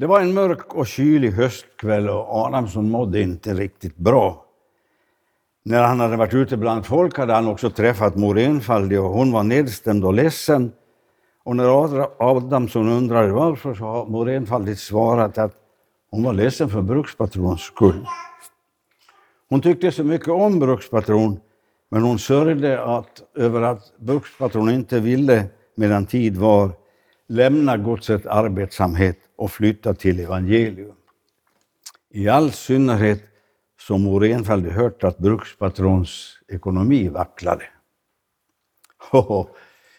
Det 0.00 0.06
var 0.06 0.20
en 0.20 0.34
mörk 0.34 0.74
och 0.74 0.86
kylig 0.86 1.30
höstkväll 1.30 2.08
och 2.08 2.34
Adamsson 2.34 2.90
mådde 2.90 3.20
inte 3.20 3.54
riktigt 3.54 3.96
bra. 3.96 4.44
När 5.62 5.82
han 5.82 6.00
hade 6.00 6.16
varit 6.16 6.34
ute 6.34 6.56
bland 6.56 6.86
folk 6.86 7.18
hade 7.18 7.32
han 7.32 7.48
också 7.48 7.70
träffat 7.70 8.16
mor 8.16 8.38
Enfaldig 8.38 9.00
och 9.00 9.10
hon 9.10 9.32
var 9.32 9.42
nedstämd 9.42 10.04
och 10.04 10.14
ledsen. 10.14 10.72
Och 11.44 11.56
när 11.56 12.06
Adamsson 12.18 12.88
undrade 12.88 13.32
varför 13.32 13.74
så 13.74 13.84
har 13.84 14.06
mor 14.06 14.30
Enfaldig 14.30 14.78
svarat 14.78 15.38
att 15.38 15.54
hon 16.10 16.22
var 16.22 16.32
ledsen 16.32 16.68
för 16.68 16.82
brukspatrons 16.82 17.60
skull. 17.60 18.06
Hon 19.48 19.60
tyckte 19.60 19.92
så 19.92 20.04
mycket 20.04 20.28
om 20.28 20.58
brukspatron, 20.58 21.40
men 21.90 22.02
hon 22.02 22.18
sörjde 22.18 22.84
att, 22.84 23.22
över 23.34 23.62
att 23.62 23.98
brukspatron 23.98 24.70
inte 24.70 25.00
ville, 25.00 25.44
medan 25.74 26.06
tid 26.06 26.36
var, 26.36 26.70
lämna 27.28 27.76
godset 27.76 28.26
arbetsamhet 28.26 29.18
och 29.36 29.50
flytta 29.50 29.94
till 29.94 30.20
evangelium. 30.20 30.96
I 32.10 32.28
all 32.28 32.52
synnerhet 32.52 33.22
som 33.80 34.02
mor 34.02 34.24
Enfaldig 34.24 34.70
hört 34.70 35.04
att 35.04 35.18
brukspatrons 35.18 36.38
ekonomi 36.48 37.08
vacklade. 37.08 37.64
Oh, 39.12 39.46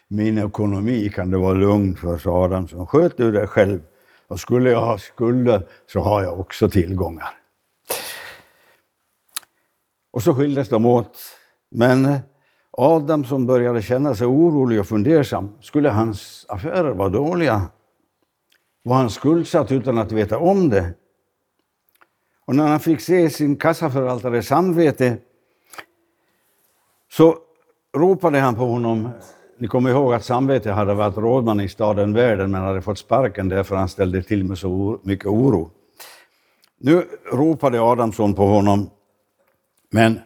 min 0.08 0.38
ekonomi 0.38 1.08
kan 1.14 1.30
det 1.30 1.38
vara 1.38 1.54
lugn 1.54 1.96
för, 1.96 2.18
sa 2.18 2.44
Adamsson. 2.44 2.86
Sköt 2.86 3.16
du 3.16 3.32
dig 3.32 3.46
själv. 3.46 3.80
Och 4.26 4.40
skulle 4.40 4.70
jag 4.70 4.80
ha 4.80 4.98
skulder 4.98 5.66
så 5.86 6.00
har 6.00 6.22
jag 6.22 6.40
också 6.40 6.70
tillgångar. 6.70 7.30
Och 10.10 10.22
så 10.22 10.34
skildes 10.34 10.68
de 10.68 10.86
åt. 10.86 11.18
Men 11.70 12.18
Adam 12.72 13.24
som 13.24 13.46
började 13.46 13.82
känna 13.82 14.14
sig 14.14 14.26
orolig 14.26 14.80
och 14.80 14.86
fundersam, 14.86 15.48
skulle 15.60 15.88
hans 15.88 16.46
affärer 16.48 16.94
vara 16.94 17.08
dåliga? 17.08 17.62
Var 18.82 18.96
han 18.96 19.10
skuldsatt 19.10 19.72
utan 19.72 19.98
att 19.98 20.12
veta 20.12 20.38
om 20.38 20.68
det? 20.68 20.94
Och 22.46 22.56
när 22.56 22.68
han 22.68 22.80
fick 22.80 23.00
se 23.00 23.30
sin 23.30 23.56
kassaförvaltares 23.56 24.46
samvete 24.46 25.18
så 27.12 27.38
ropade 27.96 28.38
han 28.38 28.54
på 28.54 28.66
honom. 28.66 29.08
Ni 29.58 29.68
kommer 29.68 29.90
ihåg 29.90 30.14
att 30.14 30.24
samvete 30.24 30.70
hade 30.70 30.94
varit 30.94 31.16
rådman 31.16 31.60
i 31.60 31.68
staden 31.68 32.12
Världen 32.12 32.50
men 32.50 32.62
hade 32.62 32.82
fått 32.82 32.98
sparken 32.98 33.48
därför 33.48 33.76
han 33.76 33.88
ställde 33.88 34.22
till 34.22 34.44
med 34.44 34.58
så 34.58 35.00
mycket 35.02 35.26
oro. 35.26 35.70
Nu 36.78 37.06
ropade 37.32 37.80
Adamsson 37.80 38.34
på 38.34 38.46
honom, 38.46 38.90
men 39.90 40.20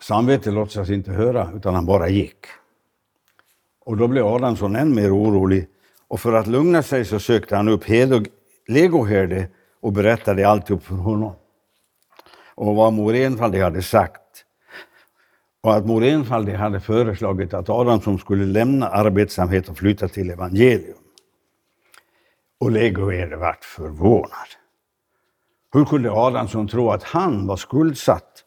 samvetet 0.00 0.54
låtsas 0.54 0.90
inte 0.90 1.10
höra 1.10 1.50
utan 1.56 1.74
han 1.74 1.86
bara 1.86 2.08
gick. 2.08 2.46
Och 3.84 3.96
då 3.96 4.08
blev 4.08 4.26
Adamsson 4.26 4.76
än 4.76 4.94
mer 4.94 5.16
orolig 5.16 5.66
och 6.08 6.20
för 6.20 6.32
att 6.32 6.46
lugna 6.46 6.82
sig 6.82 7.04
så 7.04 7.18
sökte 7.18 7.56
han 7.56 7.68
upp 7.68 7.84
legoherde 8.66 9.48
och 9.80 9.92
berättade 9.92 10.48
alltihop 10.48 10.82
för 10.82 10.94
honom. 10.94 11.32
Och 12.54 12.76
vad 12.76 12.92
mor 12.92 13.14
Enfaldig 13.14 13.60
hade 13.60 13.82
sagt. 13.82 14.44
Och 15.60 15.74
att 15.74 15.86
mor 15.86 16.04
Enfaldig 16.04 16.52
hade 16.52 16.80
föreslagit 16.80 17.54
att 17.54 17.68
Adamsson 17.68 18.18
skulle 18.18 18.46
lämna 18.46 18.88
arbetsamhet 18.88 19.68
och 19.68 19.78
flytta 19.78 20.08
till 20.08 20.30
evangelium. 20.30 20.98
Och 22.60 22.70
legoherde 22.70 23.36
vart 23.36 23.64
förvånad. 23.64 24.48
Hur 25.72 25.84
kunde 25.84 26.12
Adamsson 26.12 26.68
tro 26.68 26.90
att 26.90 27.02
han 27.02 27.46
var 27.46 27.56
skuldsatt? 27.56 28.44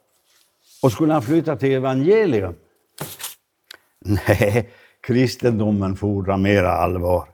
Och 0.82 0.92
skulle 0.92 1.14
han 1.14 1.22
flytta 1.22 1.56
till 1.56 1.72
evangelium? 1.72 2.56
Nej, 4.00 4.70
kristendomen 5.02 5.96
fordrar 5.96 6.38
mera 6.38 6.72
allvar. 6.72 7.28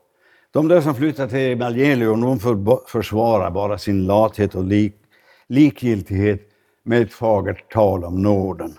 De 0.51 0.67
där 0.67 0.81
som 0.81 0.95
flyttar 0.95 1.27
till 1.27 1.39
evangelium, 1.39 2.21
de 2.21 2.39
försvarar 2.87 3.51
bara 3.51 3.77
sin 3.77 4.05
lathet 4.05 4.55
och 4.55 4.63
lik, 4.63 4.95
likgiltighet 5.47 6.41
med 6.83 7.01
ett 7.01 7.13
fagert 7.13 7.73
tal 7.73 8.03
om 8.03 8.21
nåden. 8.21 8.77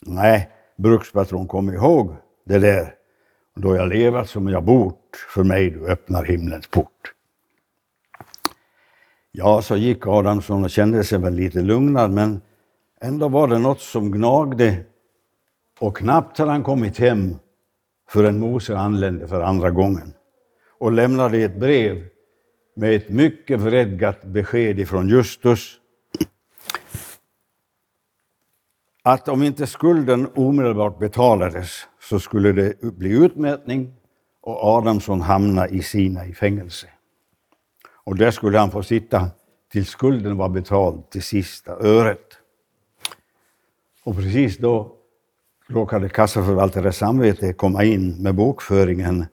Nej, 0.00 0.50
brukspatron, 0.76 1.46
kom 1.46 1.70
ihåg 1.70 2.16
det 2.44 2.58
där. 2.58 2.94
Då 3.54 3.76
jag 3.76 3.88
levat 3.88 4.28
som 4.28 4.48
jag 4.48 4.64
bort, 4.64 5.26
för 5.34 5.44
mig 5.44 5.70
du 5.70 5.86
öppnar 5.86 6.24
himlens 6.24 6.66
port. 6.66 7.12
Ja, 9.32 9.62
så 9.62 9.76
gick 9.76 10.06
Adamsson 10.06 10.64
och 10.64 10.70
kände 10.70 11.04
sig 11.04 11.18
väl 11.18 11.34
lite 11.34 11.60
lugnad, 11.60 12.10
men 12.10 12.40
ändå 13.00 13.28
var 13.28 13.48
det 13.48 13.58
något 13.58 13.80
som 13.80 14.10
gnagde. 14.10 14.84
Och 15.80 15.96
knappt 15.96 16.38
hade 16.38 16.50
han 16.50 16.62
kommit 16.62 16.98
hem 16.98 17.36
förrän 18.08 18.38
Mose 18.38 18.76
anlände 18.76 19.28
för 19.28 19.40
andra 19.40 19.70
gången 19.70 20.14
och 20.78 20.92
lämnade 20.92 21.38
ett 21.38 21.60
brev 21.60 22.04
med 22.76 22.94
ett 22.94 23.08
mycket 23.08 23.60
vredgat 23.60 24.24
besked 24.24 24.80
ifrån 24.80 25.08
Justus 25.08 25.80
att 29.02 29.28
om 29.28 29.42
inte 29.42 29.66
skulden 29.66 30.28
omedelbart 30.34 30.98
betalades 30.98 31.86
så 32.00 32.20
skulle 32.20 32.52
det 32.52 32.80
bli 32.82 33.24
utmätning 33.24 33.94
och 34.40 34.64
Adamsson 34.64 35.20
hamna 35.20 35.68
i 35.68 35.82
Sina 35.82 36.26
i 36.26 36.34
fängelse. 36.34 36.86
Och 38.04 38.16
där 38.16 38.30
skulle 38.30 38.58
han 38.58 38.70
få 38.70 38.82
sitta 38.82 39.30
tills 39.72 39.88
skulden 39.88 40.36
var 40.36 40.48
betald 40.48 41.10
till 41.10 41.22
sista 41.22 41.72
öret. 41.72 42.37
Och 44.08 44.16
precis 44.16 44.58
då 44.58 44.96
råkade 45.66 46.08
kassaförvaltare 46.08 46.92
Samvete 46.92 47.52
komma 47.52 47.84
in 47.84 48.22
med 48.22 48.34
bokföringen 48.34 49.26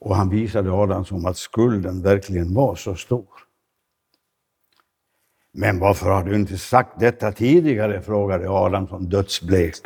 och 0.00 0.16
han 0.16 0.28
visade 0.28 0.72
Adamsson 0.72 1.26
att 1.26 1.36
skulden 1.36 2.02
verkligen 2.02 2.54
var 2.54 2.74
så 2.74 2.94
stor. 2.94 3.28
Men 5.52 5.78
varför 5.78 6.10
har 6.10 6.24
du 6.24 6.34
inte 6.36 6.58
sagt 6.58 7.00
detta 7.00 7.32
tidigare? 7.32 8.02
frågade 8.02 8.50
Adamsson 8.50 9.08
dödsblek. 9.08 9.78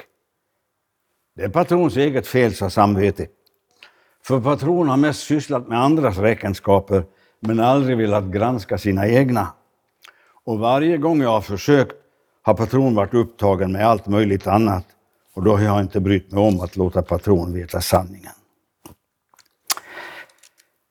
Det 1.37 1.43
är 1.43 1.49
patrons 1.49 1.97
eget 1.97 2.27
fel, 2.27 2.55
sa 2.55 2.71
samvete. 2.71 3.27
För 4.23 4.41
patron 4.41 4.89
har 4.89 4.97
mest 4.97 5.21
sysslat 5.21 5.69
med 5.69 5.81
andras 5.81 6.19
räkenskaper, 6.19 7.05
men 7.41 7.61
aldrig 7.61 7.97
velat 7.97 8.25
granska 8.25 8.79
sina 8.79 9.09
egna. 9.09 9.49
Och 10.45 10.59
varje 10.59 10.97
gång 10.97 11.23
jag 11.23 11.31
har 11.31 11.41
försökt 11.41 12.06
har 12.47 12.55
patron 12.55 12.95
varit 12.95 13.15
upptagen 13.15 13.73
med 13.73 13.87
allt 13.87 14.07
möjligt 14.07 14.47
annat 14.47 14.85
och 15.35 15.43
då 15.43 15.57
har 15.57 15.65
jag 15.65 15.81
inte 15.81 16.01
brytt 16.01 16.33
mig 16.33 16.49
om 16.49 16.61
att 16.61 16.77
låta 16.77 17.03
patron 17.03 17.53
veta 17.53 17.81
sanningen. 17.81 18.33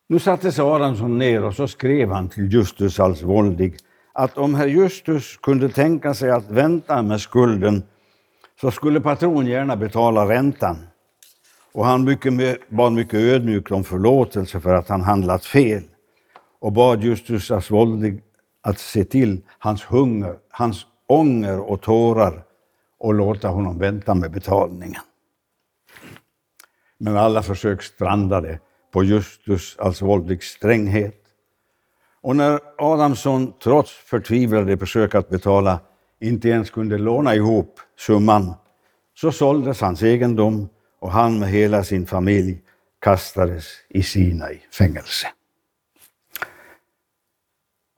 Nu 0.07 0.19
satte 0.19 0.51
sig 0.51 0.63
Adamsson 0.63 1.17
ner 1.17 1.43
och 1.43 1.55
så 1.55 1.67
skrev 1.67 2.11
han 2.11 2.29
till 2.29 2.53
Justus 2.53 2.99
Alsvoldig 2.99 3.77
att 4.13 4.37
om 4.37 4.55
herr 4.55 4.67
Justus 4.67 5.37
kunde 5.37 5.69
tänka 5.69 6.13
sig 6.13 6.31
att 6.31 6.49
vänta 6.49 7.01
med 7.01 7.21
skulden 7.21 7.83
så 8.61 8.71
skulle 8.71 9.01
patron 9.01 9.47
gärna 9.47 9.75
betala 9.75 10.29
räntan. 10.29 10.77
Och 11.73 11.85
han 11.85 12.03
mycket, 12.03 12.69
bad 12.69 12.93
mycket 12.93 13.19
ödmjukt 13.19 13.71
om 13.71 13.83
förlåtelse 13.83 14.59
för 14.59 14.75
att 14.75 14.89
han 14.89 15.01
handlat 15.01 15.45
fel 15.45 15.83
och 16.61 16.71
bad 16.71 17.03
Justus 17.03 17.51
Asvoldig 17.51 18.21
att 18.61 18.79
se 18.79 19.03
till 19.03 19.41
hans 19.59 19.83
hunger, 19.83 20.35
hans 20.49 20.85
ånger 21.07 21.59
och 21.59 21.81
tårar 21.81 22.43
och 22.99 23.13
låta 23.13 23.47
honom 23.47 23.77
vänta 23.77 24.15
med 24.15 24.31
betalningen. 24.31 25.01
Men 26.97 27.17
alla 27.17 27.43
försök 27.43 27.83
strandade 27.83 28.59
på 28.93 29.03
Justus 29.03 29.75
alltså 29.79 30.05
Asvoldigs 30.05 30.45
stränghet. 30.45 31.21
Och 32.21 32.35
när 32.35 32.59
Adamsson 32.77 33.53
trots 33.63 33.91
förtvivlade 33.91 34.77
försök 34.77 35.15
att 35.15 35.29
betala 35.29 35.79
inte 36.19 36.49
ens 36.49 36.69
kunde 36.69 36.97
låna 36.97 37.35
ihop 37.35 37.79
summan 37.99 38.53
så 39.15 39.31
såldes 39.31 39.81
hans 39.81 40.03
egendom 40.03 40.69
och 40.99 41.11
han 41.11 41.39
med 41.39 41.49
hela 41.49 41.83
sin 41.83 42.07
familj 42.07 42.61
kastades 42.99 43.65
i 43.89 44.03
Sinai 44.03 44.59
fängelse. 44.71 45.27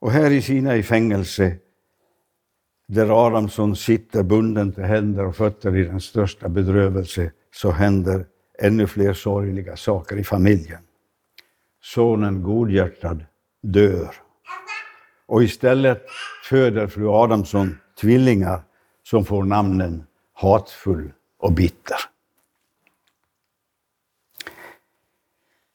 Och 0.00 0.10
här 0.10 0.30
i 0.30 0.42
Sinai 0.42 0.82
fängelse, 0.82 1.56
där 2.88 3.26
Adamsson 3.26 3.76
sitter 3.76 4.22
bunden 4.22 4.72
till 4.72 4.84
händer 4.84 5.26
och 5.26 5.36
fötter 5.36 5.76
i 5.76 5.84
den 5.84 6.00
största 6.00 6.48
bedrövelse, 6.48 7.32
så 7.54 7.70
händer 7.70 8.26
ännu 8.58 8.86
fler 8.86 9.12
sorgliga 9.12 9.76
saker 9.76 10.16
i 10.16 10.24
familjen. 10.24 10.80
Sonen 11.82 12.42
godhjärtad 12.42 13.24
dör. 13.62 14.14
Och 15.26 15.42
istället 15.42 16.02
föder 16.44 16.86
fru 16.86 17.08
Adamsson 17.08 17.78
tvillingar 18.00 18.62
som 19.02 19.24
får 19.24 19.44
namnen 19.44 20.06
Hatfull 20.32 21.12
och 21.38 21.52
Bitter. 21.52 21.98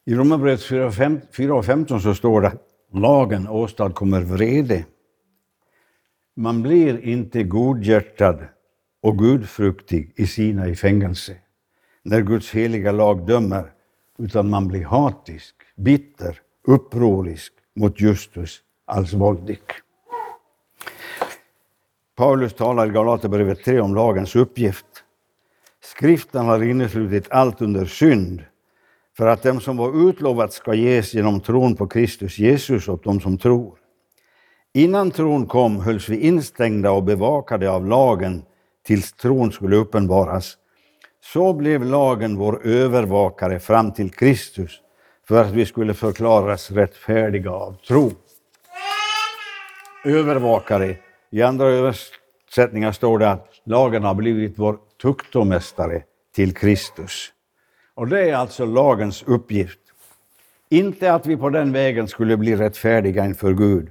I 0.06 0.14
Romarbrevet 0.14 0.60
4.15 0.60 1.98
så 1.98 2.14
står 2.14 2.40
det 2.40 2.52
lagen 2.92 3.48
åstadkommer 3.48 4.20
vrede. 4.20 4.84
Man 6.36 6.62
blir 6.62 7.04
inte 7.04 7.42
godhjärtad 7.42 8.46
och 9.02 9.18
gudfruktig 9.18 10.12
i 10.16 10.26
sina 10.26 10.68
i 10.68 10.74
fängelse 10.74 11.36
när 12.02 12.20
Guds 12.20 12.50
heliga 12.50 12.92
lag 12.92 13.26
dömer, 13.26 13.72
utan 14.18 14.50
man 14.50 14.68
blir 14.68 14.84
hatisk, 14.84 15.54
bitter, 15.76 16.40
upprorisk 16.66 17.52
mot 17.76 18.00
Justus 18.00 18.60
allsvåldig. 18.84 19.60
Paulus 22.16 22.54
talar 22.54 22.86
i 22.86 22.90
Galaterbrevet 22.90 23.64
3 23.64 23.80
om 23.80 23.94
lagens 23.94 24.36
uppgift. 24.36 24.86
Skriften 25.82 26.46
har 26.46 26.62
inneslutit 26.62 27.30
allt 27.30 27.62
under 27.62 27.84
synd 27.84 28.44
för 29.16 29.26
att 29.26 29.42
dem 29.42 29.60
som 29.60 29.76
var 29.76 30.08
utlovat 30.08 30.52
ska 30.52 30.74
ges 30.74 31.14
genom 31.14 31.40
tron 31.40 31.76
på 31.76 31.86
Kristus 31.86 32.38
Jesus 32.38 32.88
åt 32.88 33.04
dem 33.04 33.20
som 33.20 33.38
tror. 33.38 33.78
Innan 34.76 35.10
tron 35.10 35.46
kom 35.46 35.80
hölls 35.80 36.08
vi 36.08 36.20
instängda 36.20 36.90
och 36.90 37.02
bevakade 37.02 37.70
av 37.70 37.86
lagen 37.86 38.42
tills 38.86 39.12
tron 39.12 39.52
skulle 39.52 39.76
uppenbaras. 39.76 40.56
Så 41.24 41.52
blev 41.52 41.84
lagen 41.84 42.36
vår 42.36 42.66
övervakare 42.66 43.60
fram 43.60 43.92
till 43.92 44.10
Kristus 44.10 44.80
för 45.28 45.42
att 45.42 45.50
vi 45.50 45.66
skulle 45.66 45.94
förklaras 45.94 46.70
rättfärdiga 46.70 47.50
av 47.50 47.76
tro. 47.88 48.12
Övervakare. 50.04 50.96
I 51.30 51.42
andra 51.42 51.66
översättningar 51.66 52.92
står 52.92 53.18
det 53.18 53.30
att 53.30 53.48
lagen 53.64 54.02
har 54.02 54.14
blivit 54.14 54.58
vår 54.58 54.78
tuktomästare 55.02 56.02
till 56.34 56.54
Kristus. 56.54 57.32
Och 57.94 58.08
det 58.08 58.30
är 58.30 58.34
alltså 58.34 58.64
lagens 58.64 59.22
uppgift. 59.22 59.80
Inte 60.68 61.12
att 61.12 61.26
vi 61.26 61.36
på 61.36 61.50
den 61.50 61.72
vägen 61.72 62.08
skulle 62.08 62.36
bli 62.36 62.56
rättfärdiga 62.56 63.24
inför 63.24 63.52
Gud, 63.52 63.90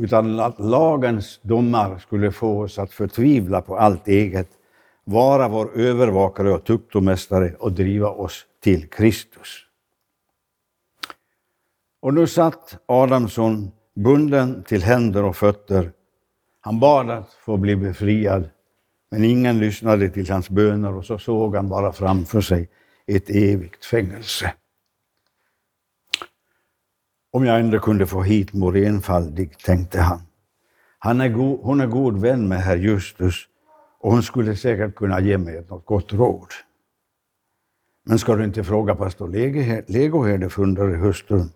utan 0.00 0.40
att 0.40 0.58
lagens 0.58 1.40
domar 1.42 1.98
skulle 1.98 2.32
få 2.32 2.62
oss 2.62 2.78
att 2.78 2.92
förtvivla 2.92 3.62
på 3.62 3.76
allt 3.76 4.08
eget, 4.08 4.48
vara 5.04 5.48
vår 5.48 5.78
övervakare 5.78 6.52
och 6.52 6.64
tuktomästare 6.64 7.54
och 7.58 7.72
driva 7.72 8.08
oss 8.08 8.46
till 8.62 8.88
Kristus. 8.88 9.66
Och 12.02 12.14
nu 12.14 12.26
satt 12.26 12.78
Adamsson 12.86 13.70
bunden 13.94 14.64
till 14.64 14.82
händer 14.82 15.24
och 15.24 15.36
fötter. 15.36 15.92
Han 16.60 16.80
bad 16.80 17.10
att 17.10 17.32
få 17.32 17.56
bli 17.56 17.76
befriad, 17.76 18.50
men 19.10 19.24
ingen 19.24 19.58
lyssnade 19.58 20.10
till 20.10 20.30
hans 20.30 20.50
böner 20.50 20.94
och 20.94 21.04
så 21.04 21.18
såg 21.18 21.56
han 21.56 21.68
bara 21.68 21.92
framför 21.92 22.40
sig 22.40 22.68
ett 23.06 23.30
evigt 23.30 23.84
fängelse. 23.84 24.54
Om 27.32 27.44
jag 27.44 27.60
ändå 27.60 27.78
kunde 27.78 28.06
få 28.06 28.22
hit 28.22 28.52
mor 28.52 28.76
enfaldig, 28.76 29.58
tänkte 29.58 30.00
han. 30.00 30.20
han 30.98 31.20
är 31.20 31.28
go, 31.28 31.60
hon 31.62 31.80
är 31.80 31.86
god 31.86 32.20
vän 32.20 32.48
med 32.48 32.58
herr 32.58 32.76
Justus 32.76 33.34
och 34.00 34.12
hon 34.12 34.22
skulle 34.22 34.56
säkert 34.56 34.94
kunna 34.94 35.20
ge 35.20 35.38
mig 35.38 35.64
något 35.68 35.86
gott 35.86 36.12
råd. 36.12 36.48
Men 38.06 38.18
ska 38.18 38.36
du 38.36 38.44
inte 38.44 38.64
fråga 38.64 38.94
pastor 38.94 39.28
Legoherde, 39.88 40.50
funderade 40.50 40.96
hustrun. 40.96 41.50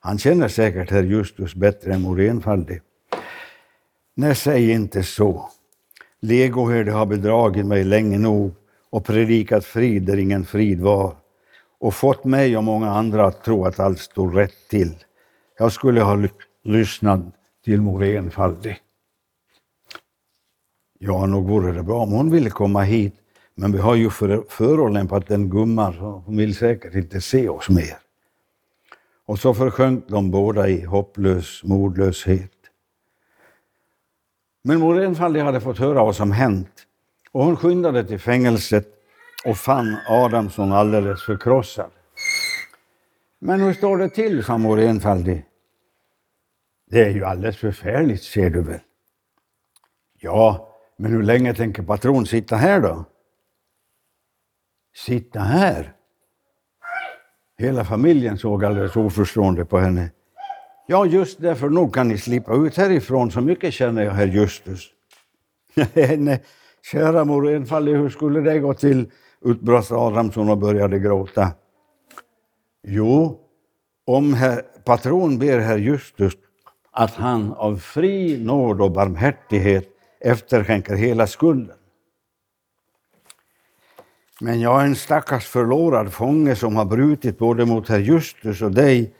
Han 0.00 0.18
känner 0.18 0.48
säkert 0.48 0.90
herr 0.90 1.02
Justus 1.02 1.54
bättre 1.54 1.92
än 1.92 2.02
mor 2.02 2.20
enfaldig. 2.20 2.80
Nej, 4.14 4.34
säg 4.34 4.70
inte 4.70 5.02
så. 5.02 5.50
Legoherde 6.20 6.92
har 6.92 7.06
bedragit 7.06 7.66
mig 7.66 7.84
länge 7.84 8.18
nog 8.18 8.54
och 8.90 9.04
predikat 9.04 9.64
frid 9.64 10.02
där 10.02 10.16
ingen 10.16 10.44
frid 10.44 10.80
var 10.80 11.16
och 11.84 11.94
fått 11.94 12.24
mig 12.24 12.56
och 12.56 12.64
många 12.64 12.90
andra 12.90 13.26
att 13.26 13.44
tro 13.44 13.64
att 13.64 13.80
allt 13.80 13.98
stod 13.98 14.36
rätt 14.36 14.68
till. 14.68 14.94
Jag 15.58 15.72
skulle 15.72 16.00
ha 16.00 16.28
lyssnat 16.62 17.20
till 17.64 17.80
mor 17.80 18.04
enfaldig. 18.04 18.76
Ja, 20.98 21.26
nog 21.26 21.48
vore 21.48 21.72
det 21.72 21.82
bra 21.82 22.02
om 22.02 22.12
hon 22.12 22.30
ville 22.30 22.50
komma 22.50 22.82
hit, 22.82 23.14
men 23.54 23.72
vi 23.72 23.78
har 23.78 23.94
ju 23.94 24.10
för, 24.10 24.44
förolämpat 24.48 25.30
en 25.30 25.50
gumma 25.50 25.92
så 25.92 26.22
hon 26.26 26.36
vill 26.36 26.56
säkert 26.56 26.94
inte 26.94 27.20
se 27.20 27.48
oss 27.48 27.68
mer. 27.68 27.96
Och 29.26 29.38
så 29.38 29.54
försjönk 29.54 30.04
de 30.08 30.30
båda 30.30 30.68
i 30.68 30.84
hopplös 30.84 31.64
modlöshet. 31.64 32.52
Men 34.62 34.80
mor 34.80 35.02
enfaldig 35.02 35.40
hade 35.40 35.60
fått 35.60 35.78
höra 35.78 36.04
vad 36.04 36.16
som 36.16 36.32
hänt 36.32 36.86
och 37.32 37.44
hon 37.44 37.56
skyndade 37.56 38.04
till 38.04 38.18
fängelset 38.18 38.93
och 39.44 39.56
fann 39.56 39.96
Adamsson 40.08 40.72
alldeles 40.72 41.22
förkrossad. 41.22 41.90
Men 43.38 43.60
hur 43.60 43.72
står 43.72 43.98
det 43.98 44.08
till, 44.08 44.44
sa 44.44 44.58
mor 44.58 44.80
enfaldig. 44.80 45.44
Det 46.90 47.02
är 47.02 47.10
ju 47.10 47.24
alldeles 47.24 47.56
förfärligt, 47.56 48.22
ser 48.22 48.50
du 48.50 48.62
väl. 48.62 48.80
Ja, 50.20 50.68
men 50.96 51.12
hur 51.12 51.22
länge 51.22 51.54
tänker 51.54 51.82
patron 51.82 52.26
sitta 52.26 52.56
här 52.56 52.80
då? 52.80 53.04
Sitta 54.96 55.40
här? 55.40 55.92
Hela 57.58 57.84
familjen 57.84 58.38
såg 58.38 58.64
alldeles 58.64 58.96
oförstående 58.96 59.64
på 59.64 59.78
henne. 59.78 60.10
Ja, 60.86 61.06
just 61.06 61.40
därför 61.40 61.68
nog 61.68 61.94
kan 61.94 62.08
ni 62.08 62.18
slippa 62.18 62.54
ut 62.54 62.76
härifrån, 62.76 63.30
så 63.30 63.40
mycket 63.40 63.74
känner 63.74 64.02
jag 64.02 64.12
herr 64.12 64.26
Justus. 64.26 64.90
Nej, 65.74 66.16
nej, 66.16 66.44
Kära 66.92 67.24
mor 67.24 67.48
enfaldig, 67.48 67.92
hur 67.92 68.08
skulle 68.08 68.40
det 68.40 68.58
gå 68.58 68.74
till? 68.74 69.10
Utbrast 69.44 69.92
Adamsson 69.92 70.48
och 70.48 70.58
började 70.58 70.98
gråta. 70.98 71.52
Jo, 72.86 73.40
om 74.06 74.34
herr, 74.34 74.62
patron 74.84 75.38
ber 75.38 75.58
herr 75.58 75.78
Justus 75.78 76.32
att 76.90 77.14
han 77.14 77.52
av 77.52 77.76
fri 77.76 78.44
nåd 78.44 78.80
och 78.80 78.90
barmhärtighet 78.90 79.88
efterskänker 80.20 80.94
hela 80.94 81.26
skulden. 81.26 81.76
Men 84.40 84.60
jag 84.60 84.80
är 84.80 84.86
en 84.86 84.96
stackars 84.96 85.46
förlorad 85.46 86.12
fånge 86.12 86.56
som 86.56 86.76
har 86.76 86.84
brutit 86.84 87.38
både 87.38 87.66
mot 87.66 87.88
herr 87.88 87.98
Justus 87.98 88.62
och 88.62 88.70
dig 88.70 89.14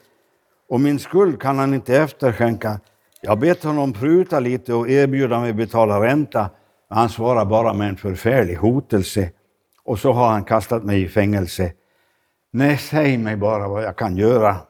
och 0.69 0.81
min 0.81 0.99
skuld 0.99 1.41
kan 1.41 1.59
han 1.59 1.75
inte 1.75 1.97
efterskänka. 1.97 2.81
Jag 3.21 3.31
har 3.31 3.37
bett 3.37 3.65
honom 3.65 3.93
pruta 3.93 4.41
lite 4.41 4.75
och 4.75 4.89
erbjuda 4.89 5.41
mig 5.41 5.53
betala 5.53 6.01
ränta 6.01 6.51
han 6.95 7.09
svarar 7.09 7.45
bara 7.45 7.73
med 7.73 7.89
en 7.89 7.97
förfärlig 7.97 8.57
hotelse 8.57 9.31
och 9.85 9.99
så 9.99 10.13
har 10.13 10.29
han 10.29 10.45
kastat 10.45 10.85
mig 10.85 11.03
i 11.03 11.09
fängelse. 11.09 11.73
Nej, 12.51 12.79
säg 12.79 13.19
mig 13.19 13.37
bara 13.37 13.69
vad 13.69 13.85
jag 13.85 13.97
kan 13.97 14.17
göra. 14.17 14.57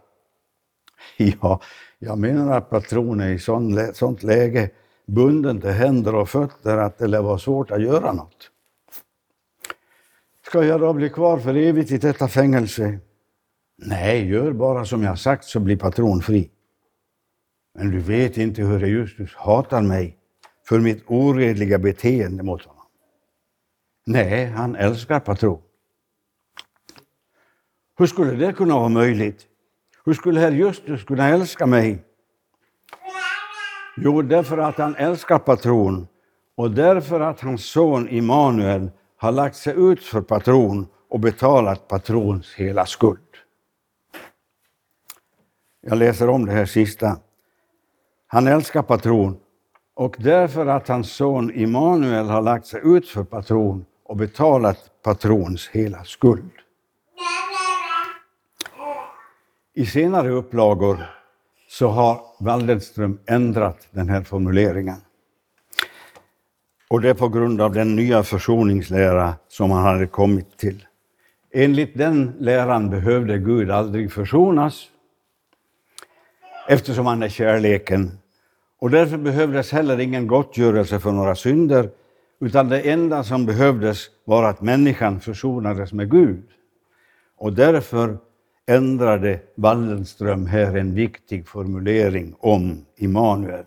Ja, 1.41 1.61
jag 1.99 2.19
menar 2.19 2.57
att 2.57 2.71
patronen 2.71 3.29
är 3.29 3.33
i 3.33 3.39
sånt 3.95 4.23
läge 4.23 4.71
bunden 5.07 5.61
till 5.61 5.71
händer 5.71 6.15
och 6.15 6.29
fötter 6.29 6.77
att 6.77 6.99
det 6.99 7.07
lär 7.07 7.23
vara 7.23 7.39
svårt 7.39 7.71
att 7.71 7.83
göra 7.83 8.13
något. 8.13 8.51
Ska 10.47 10.65
jag 10.65 10.81
då 10.81 10.93
bli 10.93 11.11
kvar 11.11 11.39
för 11.39 11.55
evigt 11.55 11.91
i 11.91 11.99
detta 11.99 12.29
fängelse? 12.29 12.99
Nej, 13.77 14.29
gör 14.29 14.53
bara 14.53 14.85
som 14.85 15.03
jag 15.03 15.19
sagt 15.19 15.45
så 15.45 15.61
blir 15.61 15.77
patron 15.77 16.21
fri. 16.23 16.51
Men 17.75 17.91
du 17.91 17.99
vet 17.99 18.37
inte 18.37 18.63
hur 18.63 18.87
Justus 18.87 19.35
hatar 19.35 19.83
mig 19.83 20.17
för 20.69 20.81
mitt 20.81 21.05
oredliga 21.07 21.79
beteende 21.79 22.43
mot 22.43 22.63
honom. 22.65 22.74
Nej, 24.07 24.47
han 24.47 24.77
älskar 24.77 25.21
patron. 25.21 25.63
Hur 27.99 28.07
skulle 28.07 28.47
det 28.47 28.53
kunna 28.53 28.75
vara 28.75 28.89
möjligt? 28.89 29.47
Hur 30.05 30.15
skulle 30.15 30.41
herr 30.41 30.53
Justus 30.53 31.05
kunna 31.05 31.29
älska 31.29 31.67
mig? 31.67 32.05
Jo, 33.97 34.23
därför 34.23 34.59
att 34.59 34.79
han 34.79 34.97
älskar 34.97 35.39
patron 35.39 36.07
och 36.55 36.71
därför 36.71 37.21
att 37.21 37.41
hans 37.41 37.65
son 37.65 38.09
Immanuel 38.09 38.91
har 39.17 39.33
lagt 39.33 39.57
sig 39.57 39.75
ut 39.77 40.05
för 40.05 40.21
patron 40.21 40.87
och 41.09 41.21
betalat 41.21 41.89
patrons 41.89 42.55
hela 42.55 42.87
skuld. 42.87 43.19
Jag 45.81 45.99
läser 45.99 46.29
om 46.29 46.47
det 46.47 46.53
här 46.53 46.67
sista. 46.67 47.17
Han 48.27 48.47
älskar 48.47 48.83
patron 48.83 49.37
och 49.95 50.17
därför 50.19 50.67
att 50.67 50.89
hans 50.89 51.13
son 51.13 51.55
Immanuel 51.55 52.27
har 52.27 52.43
lagt 52.43 52.67
sig 52.67 52.81
ut 52.85 53.09
för 53.09 53.25
patron 53.25 53.85
och 54.05 54.17
betalat 54.17 54.91
patrons 55.03 55.69
hela 55.69 56.05
skuld. 56.05 56.51
I 59.75 59.87
senare 59.87 60.31
upplagor 60.31 61.07
så 61.69 61.89
har 61.89 62.21
Waldenström 62.41 63.19
ändrat 63.27 63.89
den 63.91 64.09
här 64.09 64.23
formuleringen. 64.23 64.97
Och 66.89 67.01
det 67.01 67.11
är 67.11 67.15
på 67.15 67.29
grund 67.29 67.61
av 67.61 67.73
den 67.73 67.97
nya 67.97 68.23
försoningslära 68.23 69.35
som 69.49 69.71
han 69.71 69.85
hade 69.85 70.07
kommit 70.07 70.59
till. 70.59 70.87
Enligt 71.53 71.99
den 71.99 72.33
läran 72.39 72.91
behövde 72.91 73.39
Gud 73.39 73.71
aldrig 73.71 74.13
försonas 74.13 74.91
eftersom 76.69 77.07
han 77.07 77.23
är 77.23 77.29
kärleken. 77.29 78.19
Och 78.79 78.91
därför 78.91 79.17
behövdes 79.17 79.73
heller 79.73 80.01
ingen 80.01 80.27
gottgörelse 80.27 81.01
för 81.01 81.13
några 81.13 81.35
synder 81.35 81.91
utan 82.41 82.69
det 82.69 82.81
enda 82.81 83.25
som 83.25 83.47
behövdes 83.47 84.11
var 84.25 84.45
att 84.45 84.61
människan 84.61 85.21
försonades 85.21 85.93
med 85.93 86.11
Gud. 86.11 86.43
Och 87.37 87.53
därför 87.53 88.19
ändrade 88.67 89.41
Wallenström 89.55 90.47
här 90.47 90.77
en 90.77 90.95
viktig 90.95 91.49
formulering 91.49 92.35
om 92.39 92.85
Immanuel. 92.97 93.65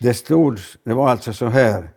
Det 0.00 0.14
stod, 0.14 0.58
det 0.84 0.94
var 0.94 1.08
alltså 1.08 1.32
så 1.32 1.46
här. 1.46 1.90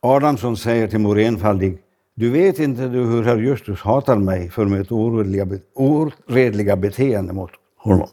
Adamsson 0.00 0.56
säger 0.56 0.88
till 0.88 0.98
mor 0.98 1.18
enfaldig, 1.18 1.78
du 2.14 2.30
vet 2.30 2.58
inte 2.58 2.88
du 2.88 3.04
hur 3.04 3.22
herr 3.22 3.36
Justus 3.36 3.80
hatar 3.80 4.16
mig 4.16 4.50
för 4.50 4.64
mitt 4.64 4.92
oredliga, 4.92 5.46
oredliga 5.74 6.76
beteende 6.76 7.32
mot 7.32 7.50
honom. 7.76 8.08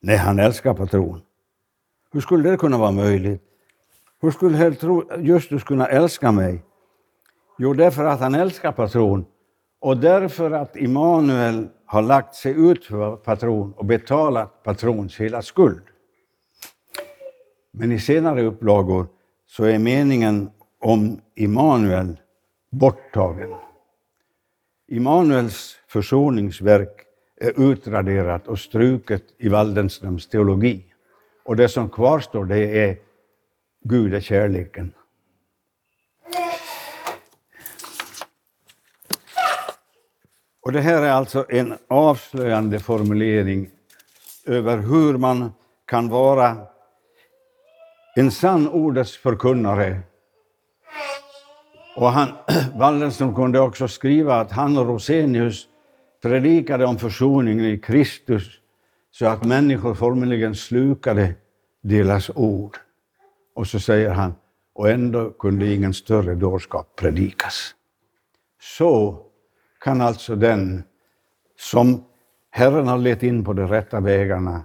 Nej, 0.00 0.16
han 0.16 0.38
älskar 0.38 0.74
patron. 0.74 1.20
Hur 2.12 2.20
skulle 2.20 2.50
det 2.50 2.56
kunna 2.56 2.78
vara 2.78 2.90
möjligt? 2.90 3.42
Hur 4.20 4.30
skulle 4.30 4.56
herr 4.56 5.20
Justus 5.20 5.64
kunna 5.64 5.86
älska 5.86 6.32
mig? 6.32 6.64
Jo, 7.58 7.74
därför 7.74 8.04
att 8.04 8.20
han 8.20 8.34
älskar 8.34 8.72
patron 8.72 9.24
och 9.80 9.96
därför 9.96 10.50
att 10.50 10.76
Immanuel 10.76 11.68
har 11.86 12.02
lagt 12.02 12.34
sig 12.34 12.70
ut 12.70 12.84
för 12.84 13.16
patron 13.16 13.72
och 13.76 13.84
betalat 13.84 14.62
patrons 14.62 15.16
hela 15.16 15.42
skuld. 15.42 15.82
Men 17.72 17.92
i 17.92 18.00
senare 18.00 18.42
upplagor 18.42 19.06
så 19.46 19.64
är 19.64 19.78
meningen 19.78 20.50
om 20.80 21.20
Immanuel 21.34 22.20
borttagen. 22.70 23.54
Immanuels 24.88 25.76
försoningsverk 25.88 27.02
är 27.40 27.70
utraderat 27.70 28.48
och 28.48 28.58
struket 28.58 29.22
i 29.38 29.48
Waldenströms 29.48 30.28
teologi. 30.28 30.84
Och 31.44 31.56
det 31.56 31.68
som 31.68 31.90
kvarstår 31.90 32.44
det 32.44 32.88
är 32.88 33.05
Gud 33.88 34.14
är 34.14 34.20
kärleken. 34.20 34.92
Och 40.62 40.72
det 40.72 40.80
här 40.80 41.02
är 41.02 41.10
alltså 41.10 41.46
en 41.48 41.74
avslöjande 41.88 42.78
formulering 42.78 43.70
över 44.46 44.78
hur 44.78 45.18
man 45.18 45.52
kan 45.86 46.08
vara 46.08 46.56
en 48.16 48.30
sann 48.30 48.68
ordets 48.68 49.16
förkunnare. 49.16 50.00
Och 51.96 52.10
han, 52.10 52.28
Wallenström 52.74 53.34
kunde 53.34 53.60
också 53.60 53.88
skriva 53.88 54.40
att 54.40 54.52
han 54.52 54.78
och 54.78 54.86
Rosenius 54.86 55.68
predikade 56.22 56.84
om 56.84 56.98
försoningen 56.98 57.64
i 57.64 57.78
Kristus 57.78 58.60
så 59.10 59.26
att 59.26 59.44
människor 59.44 59.94
formligen 59.94 60.54
slukade 60.54 61.34
deras 61.82 62.30
ord. 62.34 62.76
Och 63.56 63.66
så 63.66 63.80
säger 63.80 64.10
han, 64.10 64.34
och 64.74 64.90
ändå 64.90 65.30
kunde 65.30 65.74
ingen 65.74 65.94
större 65.94 66.34
dårskap 66.34 66.96
predikas. 66.96 67.74
Så 68.60 69.22
kan 69.80 70.00
alltså 70.00 70.36
den 70.36 70.82
som 71.58 72.04
Herren 72.50 72.88
har 72.88 72.98
lett 72.98 73.22
in 73.22 73.44
på 73.44 73.52
de 73.52 73.68
rätta 73.68 74.00
vägarna 74.00 74.62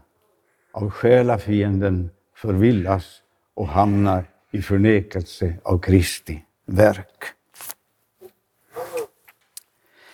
av 0.71 0.89
själafienden 0.89 2.09
förvillas 2.35 3.21
och 3.53 3.67
hamnar 3.67 4.25
i 4.51 4.61
förnekelse 4.61 5.57
av 5.63 5.79
Kristi 5.79 6.45
verk. 6.65 7.23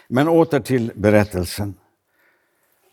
Men 0.08 0.28
åter 0.28 0.60
till 0.60 0.92
berättelsen. 0.96 1.74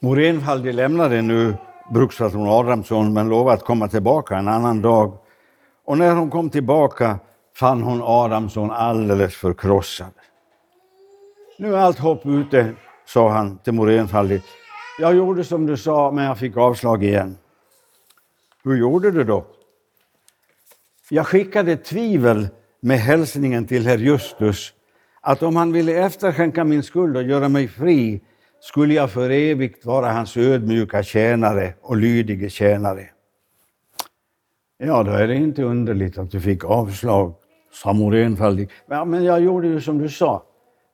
Mor 0.01 0.21
Enfaldi 0.21 0.73
lämnade 0.73 1.23
nu 1.23 1.55
brukspatron 1.93 2.49
Adamsson 2.49 3.13
men 3.13 3.29
lovade 3.29 3.57
att 3.57 3.65
komma 3.65 3.89
tillbaka 3.89 4.37
en 4.37 4.49
annan 4.49 4.83
dag. 4.83 5.19
Och 5.85 5.99
när 5.99 6.15
hon 6.15 6.31
kom 6.31 6.51
tillbaka 6.51 7.19
fann 7.57 7.83
hon 7.83 8.03
Adamsson 8.03 8.71
alldeles 8.71 9.35
förkrossad. 9.35 10.11
Nu 11.59 11.75
är 11.75 11.79
allt 11.79 11.99
hopp 11.99 12.27
ute, 12.27 12.75
sa 13.07 13.31
han 13.31 13.59
till 13.59 13.73
Morén, 13.73 14.09
fallit. 14.09 14.45
Jag 14.99 15.17
gjorde 15.17 15.45
som 15.45 15.67
du 15.67 15.77
sa, 15.77 16.11
men 16.11 16.25
jag 16.25 16.39
fick 16.39 16.57
avslag 16.57 17.05
igen. 17.05 17.39
Hur 18.65 18.77
gjorde 18.77 19.11
du 19.11 19.25
då? 19.25 19.47
Jag 21.11 21.27
skickade 21.27 21.77
tvivel 21.77 22.49
med 22.81 22.99
hälsningen 22.99 23.67
till 23.67 23.87
herr 23.87 23.99
Justus 23.99 24.73
att 25.21 25.43
om 25.43 25.57
han 25.57 25.73
ville 25.73 25.93
efterskänka 25.93 26.65
min 26.65 26.83
skuld 26.83 27.17
och 27.17 27.23
göra 27.23 27.49
mig 27.49 27.69
fri 27.69 28.21
skulle 28.61 28.95
jag 28.95 29.11
för 29.11 29.31
evigt 29.31 29.85
vara 29.85 30.13
hans 30.13 30.37
ödmjuka 30.37 31.03
tjänare 31.03 31.75
och 31.81 31.97
lydige 31.97 32.51
tjänare. 32.51 33.09
Ja, 34.79 35.03
då 35.03 35.11
är 35.11 35.29
det 35.29 35.35
inte 35.35 35.63
underligt 35.63 36.19
att 36.19 36.31
du 36.31 36.41
fick 36.41 36.65
avslag, 36.65 37.35
sa 37.73 37.93
mor 37.93 38.15
enfaldigt. 38.15 38.73
Ja, 38.87 39.05
men 39.05 39.25
jag 39.25 39.41
gjorde 39.41 39.69
ju 39.69 39.81
som 39.81 39.99
du 39.99 40.09
sa. 40.09 40.43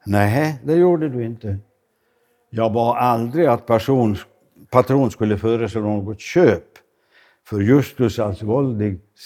Nej, 0.07 0.61
det 0.65 0.75
gjorde 0.75 1.09
du 1.09 1.25
inte. 1.25 1.59
Jag 2.51 2.73
bad 2.73 2.97
aldrig 2.97 3.47
att 3.47 3.67
person, 3.67 4.17
patron 4.71 5.11
skulle 5.11 5.39
föreslå 5.39 5.81
något 5.81 6.21
köp. 6.21 6.65
För 7.45 7.61
Justus 7.61 8.19
alltså 8.19 8.47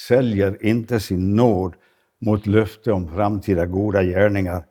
säljer 0.08 0.66
inte 0.66 1.00
sin 1.00 1.36
nåd 1.36 1.74
mot 2.20 2.46
löfte 2.46 2.92
om 2.92 3.08
framtida 3.08 3.66
goda 3.66 4.02
gärningar. 4.02 4.64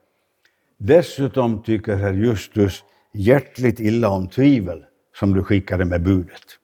Dessutom 0.78 1.64
tycker 1.64 1.96
herr 1.96 2.14
Justus 2.14 2.84
hjärtligt 3.14 3.80
illa 3.80 4.10
om 4.10 4.28
tvivel 4.28 4.86
som 5.20 5.34
du 5.34 5.44
skickade 5.44 5.86
med 5.86 6.04
budet. 6.04 6.60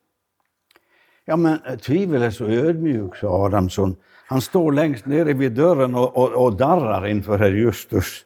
Ja, 1.30 1.36
men 1.36 1.60
eh, 1.66 1.76
tvivel 1.78 2.22
är 2.22 2.32
så 2.32 2.46
ödmjuk, 2.46 3.16
sa 3.16 3.46
Adamsson. 3.46 3.96
Han 4.28 4.42
står 4.42 4.72
längst 4.72 5.06
nere 5.06 5.34
vid 5.34 5.52
dörren 5.52 5.96
och, 5.96 6.18
och, 6.18 6.46
och 6.46 6.58
darrar 6.58 7.08
inför 7.08 7.38
herr 7.38 7.52
Justus. 7.52 8.26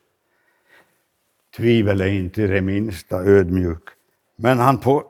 Tvivel 1.58 2.02
är 2.02 2.08
inte 2.08 2.48
det 2.48 2.62
minsta 2.62 3.18
ödmjuk. 3.18 3.82
Men 4.36 4.60
han, 4.60 4.78
på, 4.78 5.04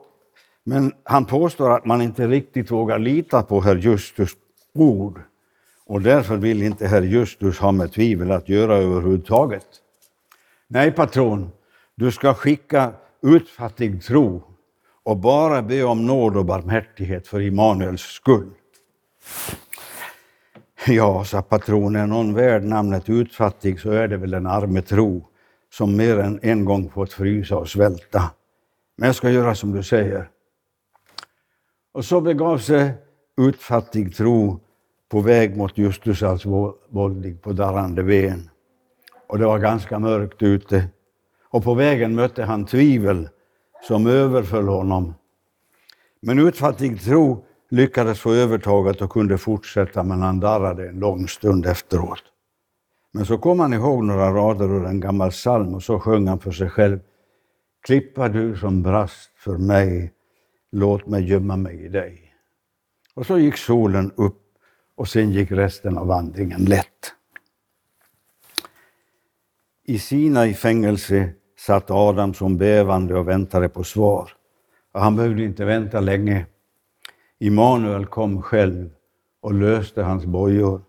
men 0.64 0.91
han 1.04 1.26
påstår 1.26 1.72
att 1.72 1.86
man 1.86 2.02
inte 2.02 2.28
riktigt 2.28 2.72
vågar 2.72 3.00
lita 3.00 3.44
på 3.44 3.62
herr 3.62 3.76
Justus 3.76 4.32
ord 4.74 5.20
och 5.86 6.02
därför 6.02 6.38
vill 6.38 6.64
inte 6.64 6.88
herr 6.88 7.02
Justus 7.02 7.60
ha 7.60 7.72
med 7.72 7.91
tvivel 7.91 8.32
att 8.32 8.50
göra 8.50 8.76
överhuvudtaget. 8.76 9.68
Nej, 10.68 10.91
patron, 10.91 11.52
du 11.96 12.12
ska 12.12 12.34
skicka 12.34 12.94
utfattig 13.22 14.04
tro 14.04 14.53
och 15.04 15.18
bara 15.18 15.62
be 15.62 15.84
om 15.84 16.06
nåd 16.06 16.38
och 16.38 16.45
barmhärtighet 16.45 17.28
för 17.28 17.41
Immanuels 17.41 18.01
skull. 18.01 18.49
Ja, 20.88 21.24
sa 21.26 21.41
patronen, 21.41 22.10
någon 22.10 22.34
värd 22.34 22.64
namnet 22.64 23.10
utfattig 23.10 23.80
så 23.80 23.91
är 23.91 24.08
det 24.08 24.18
väl 24.18 24.34
en 24.34 24.47
arme 24.47 24.82
tro 24.82 25.28
som 25.74 25.97
mer 25.97 26.20
än 26.20 26.39
en 26.41 26.66
gång 26.66 26.89
fått 26.89 27.14
frysa 27.14 27.58
och 27.58 27.70
svälta. 27.70 28.32
Men 28.97 29.08
jag 29.08 29.16
ska 29.16 29.30
göra 29.30 29.56
som 29.56 29.72
du 29.72 29.84
säger. 29.84 30.30
Och 31.93 32.06
så 32.06 32.22
begav 32.22 32.58
sig 32.58 32.93
utfattig 33.38 34.16
tro 34.16 34.60
på 35.10 35.20
väg 35.20 35.58
mot 35.58 35.78
Justusals 35.78 36.45
våldig 36.89 37.41
på 37.41 37.54
darrande 37.54 38.04
ben. 38.04 38.49
Och 39.28 39.39
det 39.39 39.45
var 39.45 39.60
ganska 39.60 39.99
mörkt 39.99 40.41
ute. 40.41 40.88
Och 41.49 41.64
på 41.64 41.74
vägen 41.74 42.16
mötte 42.16 42.43
han 42.43 42.66
tvivel 42.66 43.30
som 43.88 44.08
överföll 44.08 44.68
honom. 44.68 45.14
Men 46.22 46.40
utfattig 46.40 47.02
tro 47.02 47.46
lyckades 47.70 48.20
få 48.20 48.34
övertaget 48.34 49.02
och 49.02 49.10
kunde 49.10 49.38
fortsätta, 49.38 50.04
men 50.04 50.22
han 50.22 50.40
darrade 50.40 50.90
en 50.90 51.00
lång 51.00 51.28
stund 51.28 51.66
efteråt. 51.66 52.24
Men 53.12 53.26
så 53.26 53.38
kom 53.38 53.60
han 53.60 53.74
ihåg 53.74 54.04
några 54.04 54.34
rader 54.34 54.66
ur 54.66 54.86
en 54.86 55.00
gammal 55.00 55.32
psalm 55.32 55.74
och 55.74 55.84
så 55.84 56.00
sjöng 56.00 56.28
han 56.28 56.40
för 56.40 56.52
sig 56.52 56.70
själv. 56.70 57.00
Klippa 57.82 58.30
du 58.30 58.58
som 58.58 58.82
brast 58.82 59.32
för 59.38 59.58
mig, 59.58 60.14
låt 60.72 61.08
mig 61.08 61.30
gömma 61.30 61.58
mig 61.58 61.86
i 61.86 61.90
dig. 61.90 62.34
Och 63.14 63.26
så 63.26 63.40
gick 63.40 63.58
solen 63.58 64.12
upp 64.16 64.42
och 64.96 65.08
sen 65.08 65.32
gick 65.32 65.52
resten 65.52 65.98
av 65.98 66.08
vandringen 66.08 66.66
lätt. 66.66 67.14
I 69.86 70.00
Sina 70.00 70.48
i 70.48 70.54
fängelse 70.54 71.34
satt 71.66 71.91
Adam 71.91 72.34
som 72.34 72.57
bävande 72.57 73.16
och 73.16 73.28
väntade 73.28 73.70
på 73.70 73.84
svar. 73.84 74.32
Och 74.93 75.01
han 75.01 75.16
behövde 75.16 75.43
inte 75.43 75.66
vänta 75.66 75.99
länge. 75.99 76.45
Immanuel 77.39 78.05
kom 78.05 78.41
själv 78.41 78.89
och 79.41 79.53
löste 79.53 80.03
hans 80.03 80.26
bojor. 80.26 80.82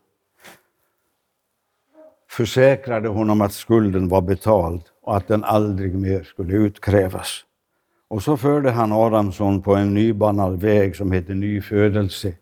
Försäkrade 2.31 3.09
honom 3.09 3.41
att 3.41 3.53
skulden 3.53 4.09
var 4.09 4.21
betald 4.21 4.83
och 5.03 5.17
att 5.17 5.29
den 5.29 5.45
aldrig 5.45 5.95
mer 5.95 6.23
skulle 6.23 6.55
utkrävas. 6.55 7.45
Och 8.09 8.23
så 8.23 8.37
förde 8.37 8.71
han 8.71 8.93
Adamsson 8.93 9.63
på 9.63 9.75
en 9.75 9.95
nybanad 9.95 10.61
väg 10.61 10.97
som 10.97 11.13
heter 11.13 11.35
nyfödelse 11.35 12.35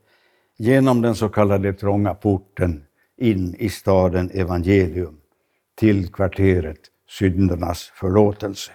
genom 0.57 1.03
den 1.03 1.15
så 1.15 1.29
kallade 1.29 1.73
trånga 1.73 2.15
porten 2.15 2.85
in 3.17 3.55
i 3.55 3.69
staden 3.69 4.31
Evangelium 4.31 5.17
till 5.75 6.13
kvarteret 6.13 6.92
syndernas 7.19 7.93
förlåtelse. 7.95 8.73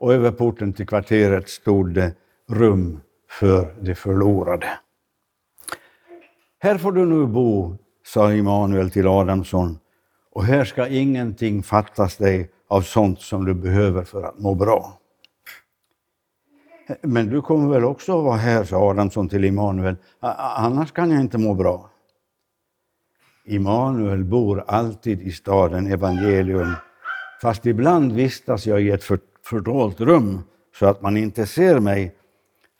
Och 0.00 0.14
över 0.14 0.30
porten 0.30 0.72
till 0.72 0.86
kvarteret 0.86 1.48
stod 1.48 1.94
det 1.94 2.14
rum 2.48 3.00
för 3.30 3.74
de 3.80 3.94
förlorade. 3.94 4.78
Här 6.58 6.78
får 6.78 6.92
du 6.92 7.06
nu 7.06 7.26
bo, 7.26 7.78
sa 8.04 8.32
Immanuel 8.32 8.90
till 8.90 9.06
Adamsson, 9.06 9.78
och 10.32 10.44
här 10.44 10.64
ska 10.64 10.88
ingenting 10.88 11.62
fattas 11.62 12.16
dig 12.16 12.50
av 12.68 12.80
sånt 12.82 13.20
som 13.20 13.44
du 13.44 13.54
behöver 13.54 14.04
för 14.04 14.22
att 14.22 14.38
må 14.38 14.54
bra. 14.54 14.98
Men 17.02 17.30
du 17.30 17.42
kommer 17.42 17.68
väl 17.74 17.84
också 17.84 18.18
att 18.18 18.24
vara 18.24 18.36
här, 18.36 18.64
sa 18.64 18.90
Adamsson 18.90 19.28
till 19.28 19.44
Immanuel, 19.44 19.96
annars 20.20 20.92
kan 20.92 21.10
jag 21.10 21.20
inte 21.20 21.38
må 21.38 21.54
bra. 21.54 21.90
Immanuel 23.44 24.24
bor 24.24 24.64
alltid 24.66 25.20
i 25.22 25.30
staden 25.30 25.86
Evangelium, 25.86 26.72
fast 27.42 27.66
ibland 27.66 28.12
vistas 28.12 28.66
jag 28.66 28.82
i 28.82 28.90
ett 28.90 29.04
fördolt 29.44 30.00
rum 30.00 30.42
så 30.78 30.86
att 30.86 31.02
man 31.02 31.16
inte 31.16 31.46
ser 31.46 31.80
mig, 31.80 32.14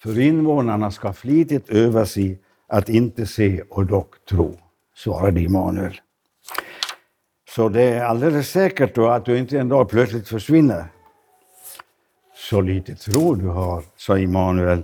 för 0.03 0.21
invånarna 0.21 0.91
ska 0.91 1.13
flitigt 1.13 1.71
öva 1.71 2.07
sig 2.07 2.41
att 2.69 2.89
inte 2.89 3.27
se 3.27 3.63
och 3.71 3.87
dock 3.87 4.25
tro, 4.25 4.59
svarade 4.95 5.41
Immanuel. 5.41 6.01
Så 7.49 7.69
det 7.69 7.83
är 7.83 8.05
alldeles 8.05 8.51
säkert 8.51 8.95
då 8.95 9.09
att 9.09 9.25
du 9.25 9.39
inte 9.39 9.59
en 9.59 9.69
dag 9.69 9.89
plötsligt 9.89 10.29
försvinner. 10.29 10.85
Så 12.35 12.61
lite 12.61 12.95
tro 12.95 13.35
du 13.35 13.47
har, 13.47 13.85
sa 13.97 14.19
Immanuel. 14.19 14.83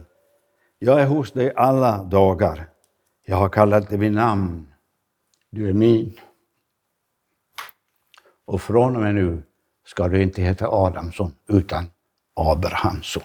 Jag 0.78 1.00
är 1.00 1.06
hos 1.06 1.32
dig 1.32 1.52
alla 1.56 2.02
dagar. 2.02 2.68
Jag 3.26 3.36
har 3.36 3.48
kallat 3.48 3.88
dig 3.88 3.98
vid 3.98 4.12
namn. 4.12 4.66
Du 5.50 5.68
är 5.68 5.72
min. 5.72 6.20
Och 8.44 8.62
från 8.62 8.96
och 8.96 9.02
med 9.02 9.14
nu 9.14 9.42
ska 9.86 10.08
du 10.08 10.22
inte 10.22 10.42
heta 10.42 10.68
Adamsson 10.68 11.32
utan 11.48 11.86
Abrahamsson. 12.36 13.22